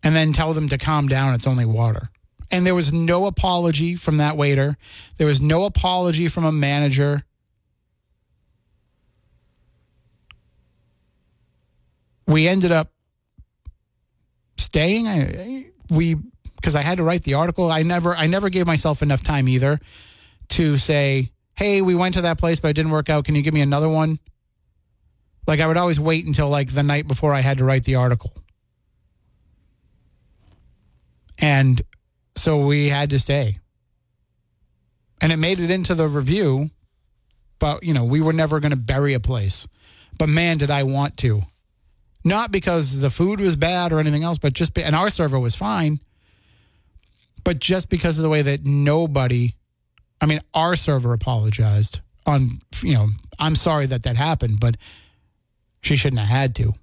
and 0.05 0.15
then 0.15 0.33
tell 0.33 0.53
them 0.53 0.69
to 0.69 0.79
calm 0.79 1.09
down? 1.09 1.35
It's 1.35 1.49
only 1.49 1.67
water. 1.67 2.11
And 2.53 2.65
there 2.65 2.77
was 2.77 2.93
no 2.93 3.27
apology 3.27 3.97
from 3.97 4.19
that 4.19 4.37
waiter. 4.37 4.77
There 5.17 5.27
was 5.27 5.41
no 5.41 5.65
apology 5.65 6.29
from 6.29 6.45
a 6.45 6.53
manager. 6.53 7.25
We 12.29 12.47
ended 12.47 12.71
up 12.71 12.93
staying. 14.57 15.09
I, 15.09 15.65
we 15.91 16.15
because 16.55 16.77
I 16.77 16.83
had 16.83 16.99
to 16.99 17.03
write 17.03 17.25
the 17.25 17.35
article. 17.35 17.73
I 17.73 17.83
never 17.83 18.15
I 18.15 18.29
never 18.29 18.49
gave 18.51 18.69
myself 18.69 19.03
enough 19.03 19.25
time 19.25 19.49
either 19.49 19.81
to 20.51 20.79
say, 20.79 21.33
"Hey, 21.57 21.83
we 21.83 21.97
went 21.97 22.15
to 22.15 22.21
that 22.21 22.39
place, 22.39 22.61
but 22.61 22.69
it 22.69 22.75
didn't 22.75 22.93
work 22.93 23.11
out. 23.11 23.25
Can 23.25 23.35
you 23.35 23.43
give 23.43 23.53
me 23.53 23.63
another 23.63 23.89
one?" 23.89 24.21
Like 25.47 25.61
I 25.61 25.67
would 25.67 25.77
always 25.77 25.99
wait 25.99 26.27
until 26.27 26.49
like 26.49 26.73
the 26.73 26.83
night 26.83 27.09
before 27.09 27.33
I 27.33 27.41
had 27.41 27.59
to 27.59 27.65
write 27.65 27.85
the 27.85 27.97
article. 27.97 28.33
And 31.39 31.81
so 32.37 32.59
we 32.67 32.89
had 32.89 33.11
to 33.11 33.19
stay. 33.19 33.59
And 35.21 35.33
it 35.33 35.37
made 35.37 35.61
it 35.61 35.71
into 35.71 35.95
the 35.95 36.09
review, 36.09 36.71
but 37.59 37.83
you 37.83 37.95
know, 37.95 38.05
we 38.05 38.21
were 38.21 38.33
never 38.33 38.61
going 38.61 38.71
to 38.71 38.77
bury 38.77 39.15
a 39.15 39.21
place. 39.21 39.67
But 40.19 40.29
man, 40.29 40.59
did 40.59 40.71
I 40.71 40.83
want 40.83 41.17
to. 41.19 41.43
Not 42.25 42.53
because 42.53 43.01
the 43.01 43.11
food 43.11 43.41
was 43.41 43.57
bad 43.57 43.93
or 43.93 44.01
anything 44.01 44.23
else, 44.23 44.39
but 44.39 44.53
just 44.53 44.75
be, 44.75 44.83
and 44.83 44.95
our 44.95 45.09
server 45.09 45.39
was 45.39 45.57
fine. 45.57 46.01
But 47.43 47.59
just 47.59 47.89
because 47.89 48.19
of 48.19 48.23
the 48.23 48.29
way 48.29 48.43
that 48.43 48.67
nobody 48.67 49.55
I 50.21 50.27
mean, 50.27 50.41
our 50.53 50.77
server 50.77 51.13
apologized 51.13 52.01
on, 52.27 52.61
you 52.83 52.95
know, 52.95 53.09
I'm 53.39 53.57
sorry 53.57 53.87
that 53.87 54.03
that 54.03 54.17
happened, 54.17 54.61
but 54.61 54.77
she 55.81 55.97
shouldn't 55.97 56.21
have 56.21 56.29
had 56.29 56.55
to. 56.57 56.75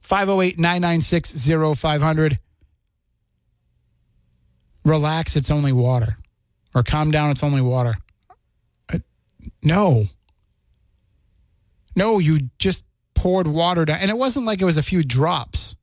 508 0.00 0.58
996 0.58 1.48
0500. 1.78 2.38
Relax, 4.84 5.36
it's 5.36 5.50
only 5.50 5.72
water. 5.72 6.16
Or 6.74 6.82
calm 6.82 7.10
down, 7.10 7.30
it's 7.30 7.42
only 7.42 7.60
water. 7.60 7.94
Uh, 8.92 9.00
no. 9.62 10.06
No, 11.94 12.18
you 12.18 12.48
just 12.58 12.84
poured 13.14 13.46
water 13.46 13.84
down. 13.84 13.98
And 14.00 14.10
it 14.10 14.16
wasn't 14.16 14.46
like 14.46 14.62
it 14.62 14.64
was 14.64 14.78
a 14.78 14.82
few 14.82 15.02
drops. 15.02 15.76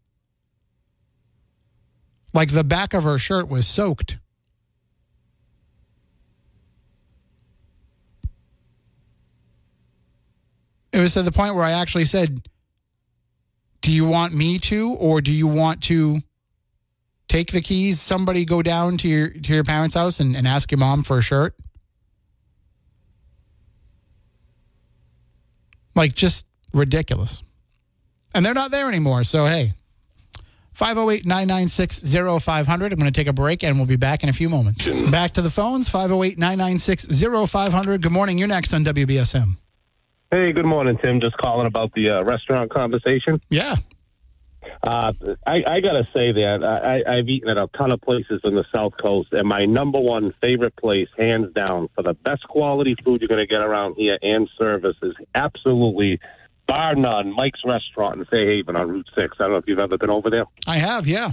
Like 2.34 2.52
the 2.52 2.64
back 2.64 2.94
of 2.94 3.04
her 3.04 3.20
shirt 3.20 3.48
was 3.48 3.68
soaked. 3.68 4.18
It 10.96 11.02
was 11.02 11.14
to 11.16 11.24
the 11.24 11.32
point 11.32 11.56
where 11.56 11.66
I 11.66 11.72
actually 11.72 12.06
said, 12.06 12.48
"Do 13.82 13.92
you 13.92 14.06
want 14.06 14.34
me 14.34 14.58
to, 14.60 14.94
or 14.94 15.20
do 15.20 15.32
you 15.32 15.46
want 15.46 15.84
to 15.84 16.20
take 17.28 17.52
the 17.52 17.60
keys? 17.60 18.00
Somebody 18.00 18.46
go 18.46 18.62
down 18.62 18.98
to 19.00 19.08
your 19.10 19.30
to 19.30 19.54
your 19.54 19.66
parents' 19.66 19.96
house 19.96 20.22
and, 20.22 20.38
and 20.38 20.48
ask 20.48 20.72
your 20.72 20.78
mom 20.78 21.04
for 21.04 21.20
a 21.20 21.22
shirt." 21.22 21.54
Like 25.96 26.14
just 26.14 26.46
ridiculous. 26.74 27.44
And 28.34 28.46
they're 28.46 28.54
not 28.54 28.72
there 28.72 28.88
anymore. 28.88 29.26
So 29.26 29.46
hey, 29.46 29.74
508 30.76 31.26
996 31.26 32.14
0500. 32.14 32.94
I'm 32.94 33.00
going 33.00 33.12
to 33.12 33.18
take 33.18 33.28
a 33.28 33.34
break 33.34 33.64
and 33.64 33.78
we'll 33.78 33.86
be 33.86 33.98
back 33.98 34.24
in 34.24 34.30
a 34.30 34.34
few 34.34 34.50
moments. 34.50 34.88
Back 35.10 35.34
to 35.34 35.42
the 35.42 35.52
phones 35.52 35.90
508 35.90 36.38
996 36.38 37.08
0500. 37.52 38.02
Good 38.02 38.12
morning. 38.14 38.38
You're 38.38 38.48
next 38.48 38.74
on 38.74 38.86
WBSM. 38.86 39.58
Hey, 40.36 40.52
good 40.52 40.66
morning, 40.66 40.98
Tim. 41.02 41.22
Just 41.22 41.38
calling 41.38 41.66
about 41.66 41.94
the 41.94 42.10
uh, 42.10 42.22
restaurant 42.22 42.70
conversation. 42.70 43.40
Yeah. 43.50 43.78
Uh, 44.84 45.14
I, 45.48 45.64
I 45.66 45.80
got 45.80 45.94
to 45.94 46.04
say 46.14 46.34
that 46.34 46.60
I, 46.62 47.10
I've 47.10 47.30
eaten 47.30 47.48
at 47.48 47.58
a 47.58 47.68
ton 47.68 47.94
of 47.94 48.02
places 48.02 48.42
in 48.44 48.54
the 48.54 48.66
South 48.76 48.96
Coast, 49.02 49.30
and 49.32 49.48
my 49.48 49.64
number 49.64 49.98
one 49.98 50.34
favorite 50.42 50.76
place, 50.76 51.08
hands 51.18 51.54
down, 51.54 51.88
for 51.96 52.04
the 52.04 52.16
best 52.16 52.44
quality 52.50 52.98
food 53.02 53.22
you're 53.22 53.30
going 53.30 53.40
to 53.40 53.48
get 53.48 53.62
around 53.62 53.96
here 53.96 54.18
and 54.22 54.50
service 54.60 54.98
is 55.02 55.14
absolutely, 55.36 56.20
bar 56.68 56.96
none, 56.96 57.34
Mike's 57.34 57.62
Restaurant 57.66 58.20
in 58.20 58.26
Fairhaven 58.26 58.76
on 58.76 58.90
Route 58.90 59.10
6. 59.18 59.38
I 59.40 59.44
don't 59.44 59.52
know 59.52 59.58
if 59.60 59.68
you've 59.68 59.80
ever 59.80 59.98
been 59.98 60.10
over 60.10 60.30
there. 60.30 60.48
I 60.68 60.80
have, 60.80 61.08
yeah. 61.08 61.32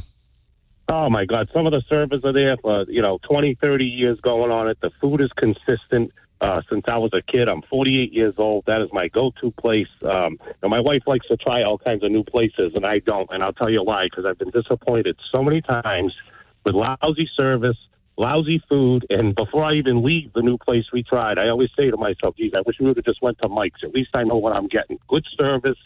Oh, 0.86 1.10
my 1.10 1.24
God. 1.24 1.50
Some 1.52 1.66
of 1.66 1.72
the 1.72 1.82
servers 1.88 2.24
are 2.24 2.32
there 2.32 2.56
for, 2.58 2.84
you 2.88 3.02
know, 3.02 3.18
20, 3.28 3.56
30 3.56 3.84
years 3.84 4.20
going 4.20 4.52
on 4.52 4.68
it. 4.68 4.78
The 4.80 4.92
food 5.00 5.20
is 5.20 5.30
consistent 5.36 6.12
uh, 6.42 6.60
since 6.68 6.84
I 6.88 6.98
was 6.98 7.12
a 7.14 7.22
kid. 7.22 7.48
I'm 7.48 7.62
48 7.62 8.12
years 8.12 8.34
old. 8.36 8.64
That 8.66 8.82
is 8.82 8.88
my 8.92 9.08
go-to 9.08 9.52
place. 9.52 9.86
Um, 10.02 10.38
and 10.60 10.70
my 10.70 10.80
wife 10.80 11.02
likes 11.06 11.26
to 11.28 11.36
try 11.36 11.62
all 11.62 11.78
kinds 11.78 12.02
of 12.02 12.10
new 12.10 12.24
places, 12.24 12.72
and 12.74 12.84
I 12.84 12.98
don't. 12.98 13.30
And 13.30 13.42
I'll 13.44 13.52
tell 13.52 13.70
you 13.70 13.82
why, 13.82 14.06
because 14.10 14.26
I've 14.26 14.38
been 14.38 14.50
disappointed 14.50 15.16
so 15.30 15.42
many 15.42 15.62
times 15.62 16.12
with 16.64 16.74
lousy 16.74 17.30
service, 17.36 17.76
lousy 18.18 18.60
food, 18.68 19.06
and 19.08 19.36
before 19.36 19.64
I 19.64 19.74
even 19.74 20.02
leave 20.02 20.32
the 20.32 20.42
new 20.42 20.58
place 20.58 20.86
we 20.92 21.04
tried, 21.04 21.38
I 21.38 21.48
always 21.48 21.70
say 21.78 21.90
to 21.90 21.96
myself, 21.96 22.36
geez, 22.36 22.52
I 22.56 22.62
wish 22.66 22.76
we 22.80 22.86
would 22.86 22.96
have 22.96 23.04
just 23.04 23.22
went 23.22 23.38
to 23.38 23.48
Mike's. 23.48 23.84
At 23.84 23.94
least 23.94 24.10
I 24.14 24.24
know 24.24 24.36
what 24.36 24.52
I'm 24.52 24.66
getting. 24.66 24.98
Good 25.08 25.24
service, 25.38 25.78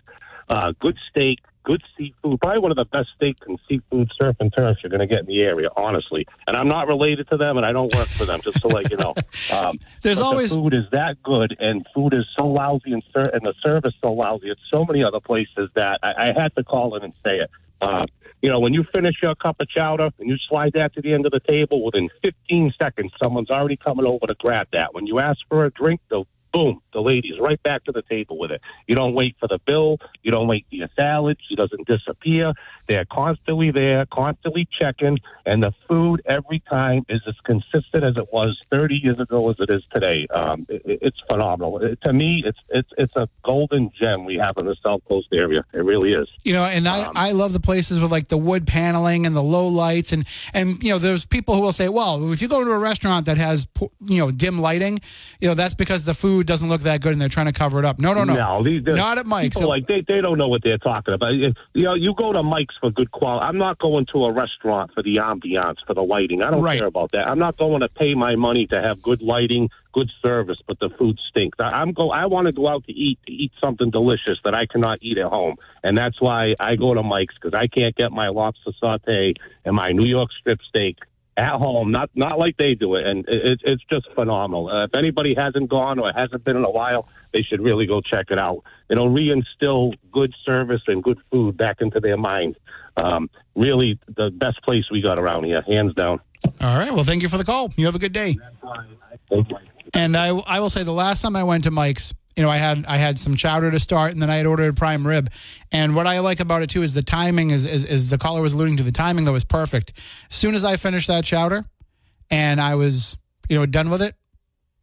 uh, 0.48 0.72
good 0.80 0.96
steak, 1.10 1.40
good 1.66 1.82
seafood. 1.99 2.40
Probably 2.40 2.61
one 2.61 2.70
of 2.70 2.76
the 2.76 2.85
best 2.85 3.08
steak 3.16 3.37
and 3.46 3.58
seafood 3.68 4.11
surf 4.18 4.37
and 4.40 4.52
turfs 4.56 4.80
you're 4.82 4.90
going 4.90 5.06
to 5.06 5.06
get 5.06 5.20
in 5.20 5.26
the 5.26 5.42
area, 5.42 5.68
honestly. 5.76 6.26
And 6.46 6.56
I'm 6.56 6.68
not 6.68 6.87
related 6.87 7.28
to 7.30 7.37
them, 7.37 7.56
and 7.56 7.66
I 7.66 7.73
don't 7.73 7.92
work 7.94 8.06
for 8.06 8.25
them, 8.25 8.40
just 8.40 8.61
to 8.62 8.68
let 8.68 8.90
you 8.90 8.96
know. 8.96 9.12
Um, 9.52 9.78
There's 10.02 10.18
always 10.18 10.50
the 10.50 10.56
food 10.56 10.75
is 10.75 10.85
that 10.90 11.23
good, 11.23 11.56
and 11.61 11.87
food 11.94 12.14
is 12.14 12.25
so 12.37 12.46
lousy, 12.46 12.92
and, 12.92 13.02
ser- 13.12 13.30
and 13.32 13.42
the 13.42 13.54
service 13.64 13.94
so 14.00 14.12
lousy. 14.12 14.50
It's 14.50 14.61
so 14.70 14.85
many 14.85 15.04
other 15.04 15.20
places 15.20 15.70
that 15.75 16.00
I, 16.02 16.30
I 16.30 16.32
had 16.40 16.54
to 16.56 16.64
call 16.64 16.96
in 16.96 17.04
and 17.04 17.12
say 17.25 17.37
it. 17.38 17.50
Uh, 17.80 18.06
you 18.42 18.50
know, 18.50 18.58
when 18.61 18.75
you 18.75 18.85
finish 18.92 19.14
your 19.23 19.35
cup 19.35 19.56
of 19.61 19.68
chowder 19.68 20.11
and 20.18 20.28
you 20.28 20.37
slide 20.49 20.73
that 20.75 20.94
to 20.94 21.00
the 21.00 21.12
end 21.12 21.26
of 21.26 21.32
the 21.32 21.40
table, 21.40 21.85
within 21.85 22.08
15 22.23 22.73
seconds, 22.78 23.12
someone's 23.23 23.50
already 23.50 23.76
coming 23.76 24.06
over 24.06 24.26
to 24.26 24.35
grab 24.38 24.68
that. 24.73 24.94
When 24.94 25.06
you 25.06 25.20
ask 25.20 25.38
for 25.49 25.64
a 25.64 25.70
drink, 25.70 26.00
they'll 26.11 26.26
boom, 26.56 26.80
the 26.94 27.00
lady's 27.02 27.38
right 27.38 27.62
back 27.62 27.84
to 27.84 27.92
the 27.92 28.02
table 28.02 28.38
with 28.38 28.50
it. 28.50 28.62
You 28.86 28.94
don't 28.94 29.14
wait 29.14 29.36
for 29.38 29.46
the 29.46 29.58
bill. 29.66 29.98
You 30.22 30.30
don't 30.30 30.48
wait 30.48 30.64
for 30.70 30.76
your 30.76 30.88
salad. 30.96 31.36
She 31.46 31.54
doesn't 31.54 31.86
disappear. 31.86 32.54
They're 32.88 33.04
constantly 33.04 33.70
there, 33.70 34.06
constantly 34.06 34.66
checking, 34.80 35.18
and 35.44 35.62
the 35.62 35.72
food 35.86 36.22
every 36.25 36.62
time 36.70 37.04
is 37.10 37.20
as 37.26 37.34
consistent 37.44 38.04
as 38.04 38.16
it 38.16 38.32
was 38.32 38.58
30 38.72 38.94
years 38.94 39.18
ago 39.20 39.50
as 39.50 39.56
it 39.58 39.68
is 39.68 39.82
today. 39.92 40.26
Um, 40.32 40.64
it, 40.70 40.82
it's 41.02 41.20
phenomenal. 41.28 41.78
It, 41.82 41.98
to 42.04 42.12
me, 42.12 42.42
it's 42.46 42.58
it's 42.70 42.88
it's 42.96 43.12
a 43.16 43.28
golden 43.44 43.90
gem 44.00 44.25
we 44.25 44.36
have 44.36 44.56
in 44.56 44.64
the 44.64 44.76
South 44.82 45.02
Coast 45.06 45.28
area. 45.32 45.62
It 45.74 45.85
really 45.85 46.12
is. 46.12 46.28
You 46.42 46.54
know, 46.54 46.64
and 46.64 46.88
I, 46.88 47.11
I 47.14 47.33
love 47.33 47.52
the 47.52 47.61
places 47.61 48.00
with 48.00 48.11
like 48.11 48.28
the 48.28 48.38
wood 48.38 48.66
paneling 48.66 49.26
and 49.26 49.37
the 49.37 49.42
low 49.42 49.68
lights 49.68 50.12
and 50.12 50.26
and 50.54 50.83
you 50.83 50.90
know, 50.90 50.98
there's 50.98 51.26
people 51.26 51.54
who 51.54 51.61
will 51.61 51.72
say, 51.72 51.90
well, 51.90 52.33
if 52.33 52.40
you 52.40 52.48
go 52.48 52.64
to 52.64 52.70
a 52.70 52.78
restaurant 52.78 53.26
that 53.26 53.37
has 53.37 53.66
you 54.00 54.20
know 54.20 54.31
dim 54.31 54.59
lighting, 54.61 55.00
you 55.40 55.48
know, 55.48 55.54
that's 55.54 55.74
because 55.74 56.04
the 56.04 56.14
food 56.14 56.45
doesn't 56.46 56.68
look 56.68 56.82
that 56.82 57.00
good 57.00 57.12
and 57.12 57.20
they're 57.20 57.28
trying 57.28 57.46
to 57.46 57.52
cover 57.52 57.78
it 57.78 57.85
up. 57.85 57.98
No, 57.98 58.14
no, 58.14 58.24
no, 58.24 58.35
No, 58.35 58.62
these, 58.62 58.82
not 58.85 59.18
at 59.18 59.26
Mike's. 59.26 59.56
People 59.56 59.68
like 59.68 59.87
they, 59.87 60.02
they 60.06 60.20
don't 60.20 60.38
know 60.38 60.48
what 60.48 60.62
they're 60.62 60.78
talking 60.78 61.14
about. 61.14 61.35
You 61.35 61.52
know, 61.74 61.94
you 61.94 62.14
go 62.14 62.32
to 62.32 62.42
Mike's 62.42 62.74
for 62.80 62.90
good 62.90 63.11
quality. 63.11 63.44
I'm 63.46 63.59
not 63.59 63.78
going 63.78 64.06
to 64.06 64.24
a 64.24 64.32
restaurant 64.32 64.92
for 64.94 65.02
the 65.02 65.16
ambiance, 65.16 65.76
for 65.87 65.94
the 65.94 66.02
lighting. 66.02 66.42
I 66.42 66.50
don't 66.50 66.62
Right. 66.62 66.78
care 66.78 66.87
about 66.88 67.12
that. 67.12 67.28
I'm 67.28 67.38
not 67.38 67.56
going 67.56 67.80
to 67.80 67.88
pay 67.88 68.14
my 68.14 68.37
money 68.37 68.66
to 68.68 68.80
have 68.80 69.02
good 69.02 69.20
lighting, 69.22 69.68
good 69.92 70.11
service, 70.22 70.59
but 70.66 70.78
the 70.78 70.90
food 70.98 71.18
stinks. 71.28 71.59
I, 71.61 71.64
I'm 71.80 71.92
go. 71.92 72.11
I 72.11 72.26
want 72.26 72.46
to 72.46 72.52
go 72.52 72.68
out 72.68 72.85
to 72.85 72.92
eat 72.92 73.18
to 73.26 73.32
eat 73.32 73.52
something 73.62 73.90
delicious 73.90 74.38
that 74.44 74.54
I 74.54 74.66
cannot 74.66 74.98
eat 75.02 75.18
at 75.18 75.26
home, 75.26 75.56
and 75.82 75.96
that's 75.98 76.20
why 76.20 76.54
I 76.61 76.76
go 76.76 76.94
to 76.94 77.02
Mike's 77.02 77.35
because 77.35 77.54
I 77.54 77.66
can't 77.66 77.94
get 77.94 78.12
my 78.12 78.28
lobster 78.28 78.72
saute 78.78 79.35
and 79.64 79.74
my 79.74 79.92
New 79.92 80.04
York 80.06 80.30
strip 80.40 80.61
steak 80.68 80.98
at 81.37 81.53
home, 81.53 81.90
not 81.90 82.11
not 82.14 82.38
like 82.38 82.57
they 82.57 82.75
do 82.75 82.94
it, 82.94 83.07
and 83.07 83.25
it, 83.29 83.61
it's 83.62 83.85
just 83.92 84.07
phenomenal. 84.14 84.68
Uh, 84.68 84.85
if 84.85 84.94
anybody 84.94 85.35
hasn't 85.35 85.68
gone 85.68 85.99
or 85.99 86.12
hasn't 86.14 86.44
been 86.44 86.57
in 86.57 86.64
a 86.64 86.70
while, 86.70 87.09
they 87.33 87.42
should 87.42 87.61
really 87.61 87.87
go 87.87 88.01
check 88.01 88.27
it 88.31 88.38
out. 88.38 88.62
It'll 88.88 89.11
reinstill 89.11 89.94
good 90.12 90.35
service 90.44 90.83
and 90.87 91.03
good 91.03 91.18
food 91.31 91.57
back 91.57 91.81
into 91.81 92.01
their 92.01 92.16
mind. 92.16 92.57
Um, 92.96 93.29
really, 93.55 93.99
the 94.16 94.31
best 94.31 94.62
place 94.62 94.85
we 94.90 95.03
got 95.03 95.18
around 95.18 95.44
here, 95.44 95.62
hands 95.62 95.94
down. 95.94 96.20
All 96.61 96.79
right. 96.79 96.92
Well, 96.92 97.05
thank 97.05 97.22
you 97.22 97.29
for 97.29 97.38
the 97.38 97.44
call. 97.44 97.72
You 97.77 97.87
have 97.87 97.94
a 97.94 97.99
good 97.99 98.12
day. 98.12 98.38
Thank 99.29 99.51
you. 99.51 99.57
And 99.94 100.16
I, 100.16 100.29
I 100.29 100.61
will 100.61 100.70
say 100.70 100.83
the 100.83 100.92
last 100.92 101.22
time 101.22 101.37
I 101.37 101.44
went 101.44 101.64
to 101.64 101.70
Mike's, 101.70 102.14
you 102.37 102.42
know, 102.42 102.51
I 102.51 102.59
had 102.59 102.85
I 102.87 102.99
had 102.99 103.18
some 103.18 103.35
chowder 103.35 103.70
to 103.70 103.81
start, 103.81 104.12
and 104.12 104.20
then 104.20 104.29
I 104.29 104.37
had 104.37 104.46
ordered 104.46 104.77
prime 104.77 105.07
rib. 105.07 105.31
And 105.72 105.96
what 105.96 106.07
I 106.07 106.18
like 106.18 106.40
about 106.40 106.62
it 106.62 106.68
too 106.68 106.83
is 106.83 106.92
the 106.92 107.03
timing 107.03 107.51
is 107.51 107.64
is, 107.64 107.85
is 107.85 108.11
the 108.11 108.18
caller 108.18 108.42
was 108.42 108.53
alluding 108.53 108.77
to 108.77 108.83
the 108.83 108.92
timing 108.92 109.25
that 109.25 109.33
was 109.33 109.44
perfect. 109.44 109.94
As 110.31 110.37
soon 110.37 110.55
as 110.55 110.64
I 110.64 110.77
finished 110.77 111.09
that 111.09 111.25
chowder, 111.25 111.64
and 112.31 112.61
I 112.61 112.75
was 112.75 113.16
you 113.49 113.59
know 113.59 113.64
done 113.64 113.88
with 113.88 114.03
it, 114.03 114.14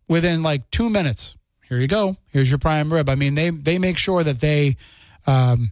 within 0.07 0.41
like 0.41 0.69
two 0.71 0.89
minutes, 0.89 1.37
here 1.69 1.77
you 1.77 1.87
go. 1.87 2.17
Here's 2.31 2.49
your 2.49 2.59
prime 2.59 2.91
rib. 2.91 3.07
I 3.07 3.15
mean, 3.15 3.35
they 3.35 3.51
they 3.51 3.77
make 3.77 3.99
sure 3.99 4.23
that 4.23 4.39
they 4.39 4.77
um, 5.27 5.71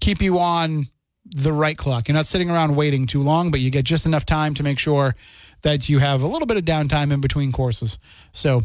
keep 0.00 0.20
you 0.20 0.38
on 0.38 0.84
the 1.24 1.52
right 1.52 1.76
clock. 1.76 2.08
You're 2.08 2.14
not 2.14 2.26
sitting 2.26 2.50
around 2.50 2.76
waiting 2.76 3.06
too 3.06 3.22
long, 3.22 3.50
but 3.50 3.60
you 3.60 3.70
get 3.70 3.84
just 3.84 4.04
enough 4.04 4.26
time 4.26 4.54
to 4.54 4.62
make 4.62 4.78
sure 4.78 5.14
that 5.62 5.88
you 5.88 5.98
have 5.98 6.22
a 6.22 6.26
little 6.26 6.46
bit 6.46 6.56
of 6.56 6.64
downtime 6.64 7.12
in 7.12 7.20
between 7.20 7.52
courses. 7.52 7.98
So 8.32 8.62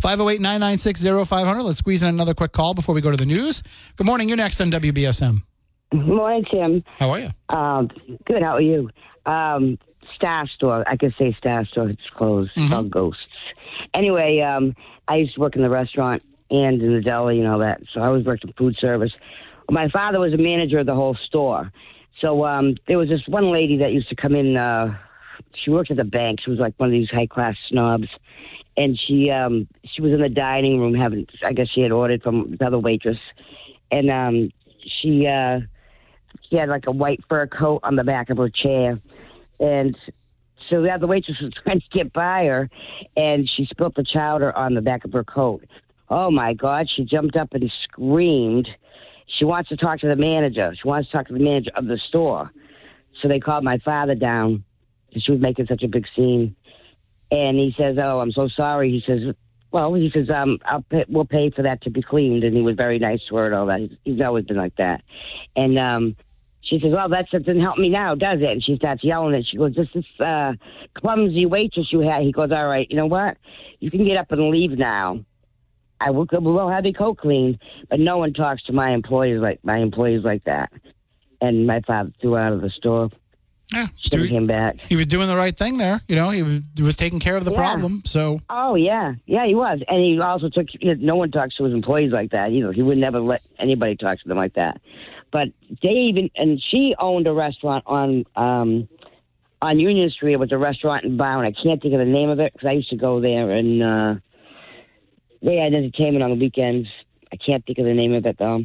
508 0.00 0.40
996 0.40 1.28
0500. 1.28 1.62
Let's 1.62 1.78
squeeze 1.78 2.02
in 2.02 2.08
another 2.08 2.34
quick 2.34 2.52
call 2.52 2.74
before 2.74 2.94
we 2.94 3.00
go 3.00 3.10
to 3.10 3.16
the 3.16 3.26
news. 3.26 3.62
Good 3.96 4.06
morning. 4.06 4.28
You're 4.28 4.36
next 4.36 4.60
on 4.60 4.70
WBSM. 4.70 5.42
Morning, 5.92 6.44
Tim. 6.50 6.84
How 6.98 7.10
are 7.10 7.18
you? 7.18 7.30
Um, 7.48 7.90
good. 8.26 8.42
How 8.42 8.54
are 8.56 8.60
you? 8.60 8.90
Um, 9.26 9.78
Star 10.14 10.46
Store. 10.46 10.84
I 10.86 10.96
could 10.96 11.14
say 11.18 11.34
Star 11.38 11.64
Store. 11.64 11.88
It's 11.88 12.10
closed. 12.14 12.52
It's 12.54 12.70
called 12.70 12.90
Ghosts. 12.90 13.22
Anyway, 13.94 14.40
um, 14.40 14.74
I 15.08 15.16
used 15.16 15.34
to 15.34 15.40
work 15.40 15.56
in 15.56 15.62
the 15.62 15.70
restaurant 15.70 16.22
and 16.50 16.80
in 16.80 16.94
the 16.94 17.00
deli 17.00 17.40
and 17.40 17.48
all 17.48 17.58
that. 17.58 17.80
So 17.92 18.00
I 18.00 18.06
always 18.06 18.24
worked 18.24 18.44
in 18.44 18.52
food 18.52 18.76
service. 18.78 19.12
My 19.70 19.88
father 19.88 20.20
was 20.20 20.32
a 20.32 20.38
manager 20.38 20.78
of 20.78 20.86
the 20.86 20.94
whole 20.94 21.16
store. 21.26 21.72
So 22.20 22.44
um, 22.44 22.74
there 22.86 22.98
was 22.98 23.08
this 23.08 23.22
one 23.26 23.52
lady 23.52 23.78
that 23.78 23.92
used 23.92 24.08
to 24.08 24.16
come 24.16 24.34
in. 24.34 24.56
Uh, 24.56 24.96
she 25.54 25.70
worked 25.70 25.90
at 25.90 25.96
the 25.96 26.04
bank. 26.04 26.40
She 26.44 26.50
was 26.50 26.58
like 26.58 26.74
one 26.76 26.88
of 26.88 26.92
these 26.92 27.10
high 27.10 27.26
class 27.26 27.56
snobs. 27.68 28.08
And 28.78 28.98
she 29.06 29.30
um, 29.30 29.68
she 29.84 30.00
was 30.00 30.12
in 30.12 30.22
the 30.22 30.30
dining 30.30 30.80
room 30.80 30.94
having. 30.94 31.26
I 31.44 31.52
guess 31.52 31.68
she 31.74 31.82
had 31.82 31.92
ordered 31.92 32.22
from 32.22 32.56
the 32.58 32.66
other 32.66 32.78
waitress, 32.78 33.18
and 33.90 34.10
um, 34.10 34.50
she. 35.02 35.26
Uh, 35.26 35.60
she 36.48 36.56
had 36.56 36.68
like 36.68 36.86
a 36.86 36.92
white 36.92 37.20
fur 37.28 37.46
coat 37.46 37.80
on 37.82 37.96
the 37.96 38.04
back 38.04 38.30
of 38.30 38.38
her 38.38 38.48
chair. 38.48 38.98
And 39.60 39.96
so 40.68 40.82
the 40.82 40.90
other 40.90 41.06
waitress 41.06 41.40
was 41.40 41.52
trying 41.64 41.80
to 41.80 41.86
get 41.92 42.12
by 42.12 42.44
her, 42.44 42.70
and 43.16 43.48
she 43.56 43.66
spilled 43.66 43.94
the 43.96 44.04
chowder 44.04 44.56
on 44.56 44.74
the 44.74 44.80
back 44.80 45.04
of 45.04 45.12
her 45.12 45.24
coat. 45.24 45.64
Oh 46.08 46.30
my 46.30 46.54
God, 46.54 46.88
she 46.94 47.04
jumped 47.04 47.36
up 47.36 47.52
and 47.52 47.70
screamed. 47.84 48.68
She 49.38 49.44
wants 49.44 49.68
to 49.68 49.76
talk 49.76 50.00
to 50.00 50.08
the 50.08 50.16
manager. 50.16 50.74
She 50.80 50.88
wants 50.88 51.10
to 51.10 51.16
talk 51.16 51.26
to 51.28 51.34
the 51.34 51.40
manager 51.40 51.70
of 51.74 51.86
the 51.86 51.98
store. 52.08 52.50
So 53.20 53.28
they 53.28 53.40
called 53.40 53.62
my 53.62 53.78
father 53.78 54.14
down 54.14 54.64
because 55.08 55.22
she 55.24 55.32
was 55.32 55.40
making 55.40 55.66
such 55.66 55.82
a 55.82 55.88
big 55.88 56.06
scene. 56.16 56.56
And 57.30 57.58
he 57.58 57.74
says, 57.76 57.96
"Oh, 58.00 58.20
I'm 58.20 58.32
so 58.32 58.48
sorry." 58.48 58.90
He 58.90 59.02
says, 59.06 59.34
"Well, 59.70 59.92
he 59.94 60.10
says, 60.10 60.30
um, 60.30 60.58
I'll 60.64 60.82
pay, 60.82 61.04
we'll 61.08 61.26
pay 61.26 61.50
for 61.50 61.62
that 61.62 61.82
to 61.82 61.90
be 61.90 62.02
cleaned." 62.02 62.44
And 62.44 62.56
he 62.56 62.62
was 62.62 62.76
very 62.76 62.98
nice 62.98 63.20
to 63.28 63.36
her 63.36 63.46
and 63.46 63.54
all 63.54 63.66
that. 63.66 63.80
He's, 63.80 63.90
he's 64.04 64.20
always 64.20 64.46
been 64.46 64.56
like 64.56 64.76
that. 64.76 65.02
And 65.54 65.78
um, 65.78 66.16
she 66.62 66.80
says, 66.80 66.92
"Well, 66.92 67.08
that 67.10 67.30
doesn't 67.30 67.60
help 67.60 67.78
me 67.78 67.90
now, 67.90 68.14
does 68.14 68.40
it?" 68.40 68.50
And 68.50 68.64
she 68.64 68.76
starts 68.76 69.04
yelling. 69.04 69.34
And 69.34 69.46
she 69.46 69.56
goes, 69.56 69.74
"This 69.74 69.88
is 69.94 70.04
uh, 70.20 70.54
clumsy 70.94 71.46
waitress 71.46 71.92
you 71.92 72.00
had." 72.00 72.22
He 72.22 72.32
goes, 72.32 72.50
"All 72.50 72.66
right, 72.66 72.86
you 72.90 72.96
know 72.96 73.06
what? 73.06 73.36
You 73.80 73.90
can 73.90 74.04
get 74.04 74.16
up 74.16 74.32
and 74.32 74.50
leave 74.50 74.72
now. 74.72 75.24
I 76.00 76.10
will, 76.10 76.26
will 76.30 76.70
have 76.70 76.84
your 76.84 76.94
coat 76.94 77.18
cleaned, 77.18 77.58
but 77.90 78.00
no 78.00 78.18
one 78.18 78.32
talks 78.32 78.62
to 78.64 78.72
my 78.72 78.92
employees 78.92 79.40
like 79.40 79.60
my 79.64 79.78
employees 79.78 80.24
like 80.24 80.44
that." 80.44 80.72
And 81.40 81.66
my 81.66 81.80
father 81.86 82.10
threw 82.20 82.36
out 82.36 82.52
of 82.52 82.62
the 82.62 82.70
store. 82.70 83.10
Yeah, 83.72 83.86
dude, 84.10 84.30
came 84.30 84.46
back. 84.46 84.76
he 84.88 84.96
was 84.96 85.06
doing 85.06 85.28
the 85.28 85.36
right 85.36 85.54
thing 85.56 85.76
there. 85.76 86.00
You 86.08 86.16
know, 86.16 86.30
he 86.30 86.42
was, 86.42 86.60
he 86.76 86.82
was 86.82 86.96
taking 86.96 87.20
care 87.20 87.36
of 87.36 87.44
the 87.44 87.50
Yeah. 87.52 87.58
problem. 87.58 88.02
So 88.06 88.40
Oh 88.48 88.74
yeah, 88.76 89.14
yeah, 89.26 89.46
he 89.46 89.54
was, 89.54 89.80
and 89.88 90.02
he 90.02 90.18
also 90.20 90.48
took. 90.48 90.66
You 90.80 90.94
know, 90.94 91.00
no 91.00 91.16
one 91.16 91.30
talks 91.30 91.56
to 91.56 91.64
his 91.64 91.74
employees 91.74 92.10
like 92.10 92.30
that. 92.30 92.50
You 92.52 92.64
know, 92.64 92.70
he 92.70 92.82
would 92.82 92.96
never 92.98 93.20
let 93.20 93.42
anybody 93.58 93.94
talk 93.96 94.18
to 94.22 94.28
them 94.28 94.38
like 94.38 94.54
that. 94.54 94.80
But 95.30 95.48
they 95.82 95.90
even 95.90 96.30
and 96.36 96.62
she 96.70 96.94
owned 96.98 97.26
a 97.26 97.32
restaurant 97.34 97.84
on 97.86 98.24
um, 98.36 98.88
on 99.60 99.78
Union 99.78 100.08
Street. 100.08 100.32
It 100.32 100.40
was 100.40 100.50
a 100.52 100.56
restaurant 100.58 101.04
in 101.04 101.18
Bound. 101.18 101.46
I 101.46 101.52
can't 101.52 101.82
think 101.82 101.92
of 101.92 102.00
the 102.00 102.06
name 102.06 102.30
of 102.30 102.40
it 102.40 102.54
because 102.54 102.68
I 102.68 102.72
used 102.72 102.88
to 102.88 102.96
go 102.96 103.20
there, 103.20 103.50
and 103.50 103.82
uh, 103.82 104.14
they 105.42 105.56
had 105.56 105.74
entertainment 105.74 106.22
on 106.22 106.30
the 106.30 106.36
weekends. 106.36 106.88
I 107.30 107.36
can't 107.36 107.64
think 107.66 107.78
of 107.78 107.84
the 107.84 107.92
name 107.94 108.14
of 108.14 108.24
it 108.24 108.38
though. 108.38 108.64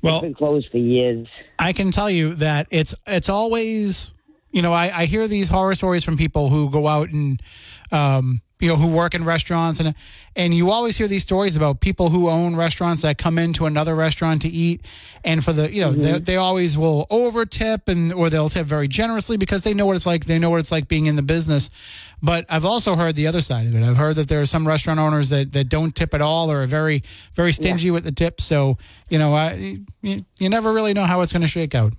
Well- 0.00 0.14
it's 0.18 0.22
been 0.22 0.34
closed 0.34 0.68
for 0.70 0.78
years. 0.78 1.26
I 1.58 1.72
can 1.72 1.90
tell 1.90 2.08
you 2.08 2.36
that 2.36 2.68
it's 2.70 2.94
it's 3.06 3.28
always 3.28 4.14
you 4.50 4.62
know 4.62 4.72
I, 4.72 4.90
I 4.94 5.04
hear 5.06 5.28
these 5.28 5.48
horror 5.48 5.74
stories 5.74 6.04
from 6.04 6.16
people 6.16 6.48
who 6.48 6.70
go 6.70 6.86
out 6.86 7.10
and 7.10 7.40
um, 7.92 8.40
you 8.60 8.68
know 8.68 8.76
who 8.76 8.88
work 8.88 9.14
in 9.14 9.24
restaurants 9.24 9.78
and 9.80 9.94
and 10.34 10.52
you 10.52 10.70
always 10.70 10.96
hear 10.96 11.06
these 11.06 11.22
stories 11.22 11.56
about 11.56 11.80
people 11.80 12.10
who 12.10 12.28
own 12.28 12.56
restaurants 12.56 13.02
that 13.02 13.16
come 13.18 13.38
into 13.38 13.66
another 13.66 13.94
restaurant 13.94 14.42
to 14.42 14.48
eat 14.48 14.82
and 15.24 15.44
for 15.44 15.52
the 15.52 15.72
you 15.72 15.80
know 15.80 15.92
they, 15.92 16.18
they 16.18 16.36
always 16.36 16.76
will 16.76 17.06
over 17.10 17.46
tip 17.46 17.88
and 17.88 18.12
or 18.12 18.30
they'll 18.30 18.48
tip 18.48 18.66
very 18.66 18.88
generously 18.88 19.36
because 19.36 19.62
they 19.62 19.74
know 19.74 19.86
what 19.86 19.94
it's 19.96 20.06
like 20.06 20.24
they 20.24 20.38
know 20.38 20.50
what 20.50 20.60
it's 20.60 20.72
like 20.72 20.88
being 20.88 21.06
in 21.06 21.16
the 21.16 21.22
business. 21.22 21.70
But 22.20 22.46
I've 22.50 22.64
also 22.64 22.96
heard 22.96 23.14
the 23.14 23.28
other 23.28 23.40
side 23.40 23.68
of 23.68 23.76
it. 23.76 23.84
I've 23.84 23.96
heard 23.96 24.16
that 24.16 24.28
there 24.28 24.40
are 24.40 24.46
some 24.46 24.66
restaurant 24.66 24.98
owners 24.98 25.28
that, 25.28 25.52
that 25.52 25.68
don't 25.68 25.94
tip 25.94 26.12
at 26.14 26.20
all 26.20 26.50
or 26.50 26.62
are 26.62 26.66
very 26.66 27.04
very 27.34 27.52
stingy 27.52 27.92
with 27.92 28.02
the 28.02 28.12
tips 28.12 28.44
so 28.44 28.76
you 29.08 29.18
know 29.18 29.34
I 29.34 29.78
you, 30.02 30.24
you 30.38 30.48
never 30.48 30.72
really 30.72 30.94
know 30.94 31.04
how 31.04 31.20
it's 31.20 31.32
going 31.32 31.42
to 31.42 31.48
shake 31.48 31.76
out 31.76 31.92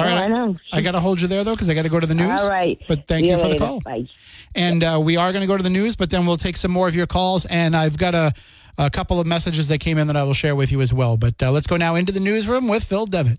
all 0.00 0.18
Oh, 0.18 0.22
I 0.22 0.26
know. 0.26 0.56
I 0.72 0.80
got 0.80 0.92
to 0.92 1.00
hold 1.00 1.20
you 1.20 1.28
there 1.28 1.44
though 1.44 1.54
because 1.54 1.68
I 1.70 1.74
got 1.74 1.82
to 1.82 1.88
go 1.88 2.00
to 2.00 2.06
the 2.06 2.14
news. 2.14 2.40
All 2.40 2.48
right. 2.48 2.80
But 2.88 3.06
thank 3.06 3.24
See 3.24 3.30
you 3.30 3.38
for 3.38 3.48
the 3.48 3.58
call. 3.58 3.80
Bye. 3.80 4.08
And 4.54 4.82
uh, 4.82 5.00
we 5.02 5.16
are 5.16 5.32
going 5.32 5.42
to 5.42 5.46
go 5.46 5.56
to 5.56 5.62
the 5.62 5.70
news, 5.70 5.96
but 5.96 6.10
then 6.10 6.26
we'll 6.26 6.36
take 6.36 6.56
some 6.56 6.70
more 6.72 6.88
of 6.88 6.94
your 6.94 7.06
calls. 7.06 7.44
And 7.46 7.76
I've 7.76 7.96
got 7.96 8.14
a, 8.14 8.32
a 8.78 8.90
couple 8.90 9.20
of 9.20 9.26
messages 9.26 9.68
that 9.68 9.78
came 9.78 9.96
in 9.98 10.06
that 10.08 10.16
I 10.16 10.24
will 10.24 10.34
share 10.34 10.56
with 10.56 10.72
you 10.72 10.80
as 10.80 10.92
well. 10.92 11.16
But 11.16 11.40
uh, 11.42 11.50
let's 11.52 11.66
go 11.66 11.76
now 11.76 11.94
into 11.94 12.12
the 12.12 12.20
newsroom 12.20 12.66
with 12.66 12.82
Phil 12.84 13.06
Devitt. 13.06 13.38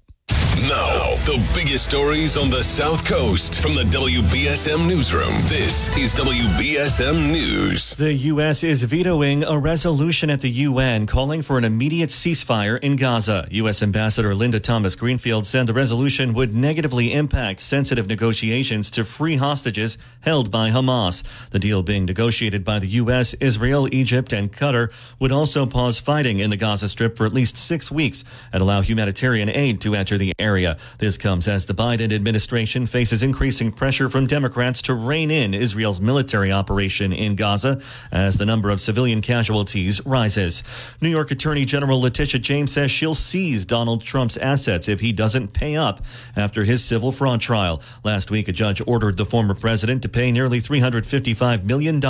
Now, 0.59 1.15
the 1.25 1.43
biggest 1.55 1.85
stories 1.85 2.37
on 2.37 2.49
the 2.49 2.61
South 2.61 3.07
Coast 3.07 3.61
from 3.61 3.73
the 3.73 3.83
WBSM 3.83 4.87
Newsroom. 4.87 5.33
This 5.45 5.89
is 5.97 6.13
WBSM 6.13 7.31
News. 7.31 7.95
The 7.95 8.13
U.S. 8.13 8.63
is 8.63 8.83
vetoing 8.83 9.43
a 9.43 9.57
resolution 9.57 10.29
at 10.29 10.41
the 10.41 10.49
UN 10.49 11.07
calling 11.07 11.41
for 11.41 11.57
an 11.57 11.63
immediate 11.63 12.09
ceasefire 12.09 12.79
in 12.79 12.95
Gaza. 12.95 13.47
U.S. 13.49 13.81
Ambassador 13.81 14.35
Linda 14.35 14.59
Thomas 14.59 14.95
Greenfield 14.95 15.47
said 15.47 15.65
the 15.65 15.73
resolution 15.73 16.33
would 16.33 16.53
negatively 16.53 17.11
impact 17.11 17.59
sensitive 17.61 18.07
negotiations 18.07 18.91
to 18.91 19.03
free 19.03 19.37
hostages 19.37 19.97
held 20.19 20.51
by 20.51 20.69
Hamas. 20.69 21.23
The 21.49 21.59
deal 21.59 21.81
being 21.81 22.05
negotiated 22.05 22.63
by 22.63 22.77
the 22.77 22.87
U.S., 22.87 23.33
Israel, 23.39 23.91
Egypt, 23.93 24.31
and 24.31 24.51
Qatar 24.51 24.91
would 25.17 25.31
also 25.31 25.65
pause 25.65 25.97
fighting 25.97 26.39
in 26.39 26.51
the 26.51 26.57
Gaza 26.57 26.87
Strip 26.87 27.17
for 27.17 27.25
at 27.25 27.33
least 27.33 27.57
six 27.57 27.89
weeks 27.89 28.23
and 28.53 28.61
allow 28.61 28.81
humanitarian 28.81 29.49
aid 29.49 29.81
to 29.81 29.95
enter 29.95 30.17
the 30.17 30.33
area. 30.41 30.77
This 30.97 31.17
comes 31.17 31.47
as 31.47 31.65
the 31.65 31.73
Biden 31.73 32.13
administration 32.13 32.85
faces 32.85 33.23
increasing 33.23 33.71
pressure 33.71 34.09
from 34.09 34.27
Democrats 34.27 34.81
to 34.83 34.93
rein 34.93 35.31
in 35.31 35.53
Israel's 35.53 36.01
military 36.01 36.51
operation 36.51 37.13
in 37.13 37.35
Gaza 37.35 37.81
as 38.11 38.37
the 38.37 38.45
number 38.45 38.69
of 38.69 38.81
civilian 38.81 39.21
casualties 39.21 40.05
rises. 40.05 40.63
New 40.99 41.09
York 41.09 41.31
Attorney 41.31 41.65
General 41.65 42.01
Letitia 42.01 42.39
James 42.39 42.73
says 42.73 42.91
she'll 42.91 43.15
seize 43.15 43.65
Donald 43.65 44.03
Trump's 44.03 44.37
assets 44.37 44.89
if 44.89 44.99
he 44.99 45.11
doesn't 45.11 45.53
pay 45.53 45.75
up 45.75 46.03
after 46.35 46.63
his 46.63 46.83
civil 46.83 47.11
fraud 47.11 47.39
trial. 47.41 47.81
Last 48.03 48.31
week, 48.31 48.47
a 48.47 48.51
judge 48.51 48.81
ordered 48.87 49.17
the 49.17 49.25
former 49.25 49.53
president 49.53 50.01
to 50.01 50.09
pay 50.09 50.31
nearly 50.31 50.59
$355 50.59 51.63
million 51.63 52.01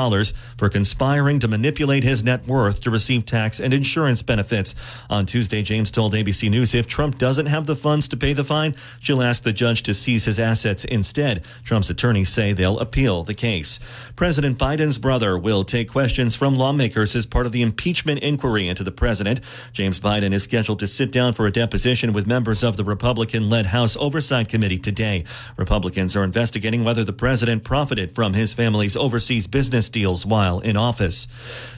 for 0.58 0.70
conspiring 0.70 1.40
to 1.40 1.48
manipulate 1.48 2.04
his 2.04 2.24
net 2.24 2.48
worth 2.48 2.82
to 2.82 2.90
receive 2.90 3.26
tax 3.26 3.60
and 3.60 3.74
insurance 3.74 4.22
benefits. 4.22 4.74
On 5.10 5.26
Tuesday, 5.26 5.62
James 5.62 5.92
told 5.92 6.14
ABC 6.14 6.50
News 6.50 6.74
if 6.74 6.88
Trump 6.88 7.18
doesn't 7.18 7.48
have 7.48 7.66
the 7.66 7.76
funds 7.76 8.08
to 8.08 8.18
pay 8.22 8.34
the 8.34 8.44
fine, 8.44 8.76
she'll 9.00 9.22
ask 9.22 9.42
the 9.42 9.52
judge 9.52 9.82
to 9.84 9.94
seize 9.94 10.26
his 10.26 10.40
assets 10.40 10.86
instead. 10.86 11.44
Trump's 11.64 11.90
attorneys 11.90 12.30
say 12.30 12.54
they'll 12.54 12.80
appeal 12.80 13.24
the 13.24 13.34
case. 13.34 13.80
President 14.16 14.60
Biden's 14.60 15.00
brother 15.00 15.38
will 15.38 15.64
take 15.64 15.90
questions 15.90 16.36
from 16.36 16.56
lawmakers 16.56 17.16
as 17.16 17.26
part 17.26 17.48
of 17.48 17.52
the 17.52 17.64
impeachment 17.64 18.20
inquiry 18.20 18.68
into 18.68 18.84
the 18.84 18.92
president. 18.92 19.40
James 19.74 20.00
Biden 20.00 20.34
is 20.34 20.44
scheduled 20.44 20.78
to 20.80 20.88
sit 20.88 21.12
down 21.12 21.34
for 21.34 21.48
a 21.48 21.52
deposition 21.52 22.14
with 22.14 22.28
members 22.28 22.64
of 22.64 22.78
the 22.78 22.84
Republican 22.84 23.50
led 23.50 23.68
House 23.68 23.98
Oversight 23.98 24.48
Committee 24.48 24.78
today. 24.78 25.24
Republicans 25.58 26.16
are 26.16 26.24
investigating 26.24 26.84
whether 26.84 27.04
the 27.04 27.12
president 27.12 27.64
profited 27.64 28.14
from 28.14 28.36
his 28.36 28.54
family's 28.54 28.96
overseas 28.96 29.48
business 29.48 29.90
deals 29.90 30.26
while 30.26 30.60
in 30.60 30.78
office. 30.78 31.28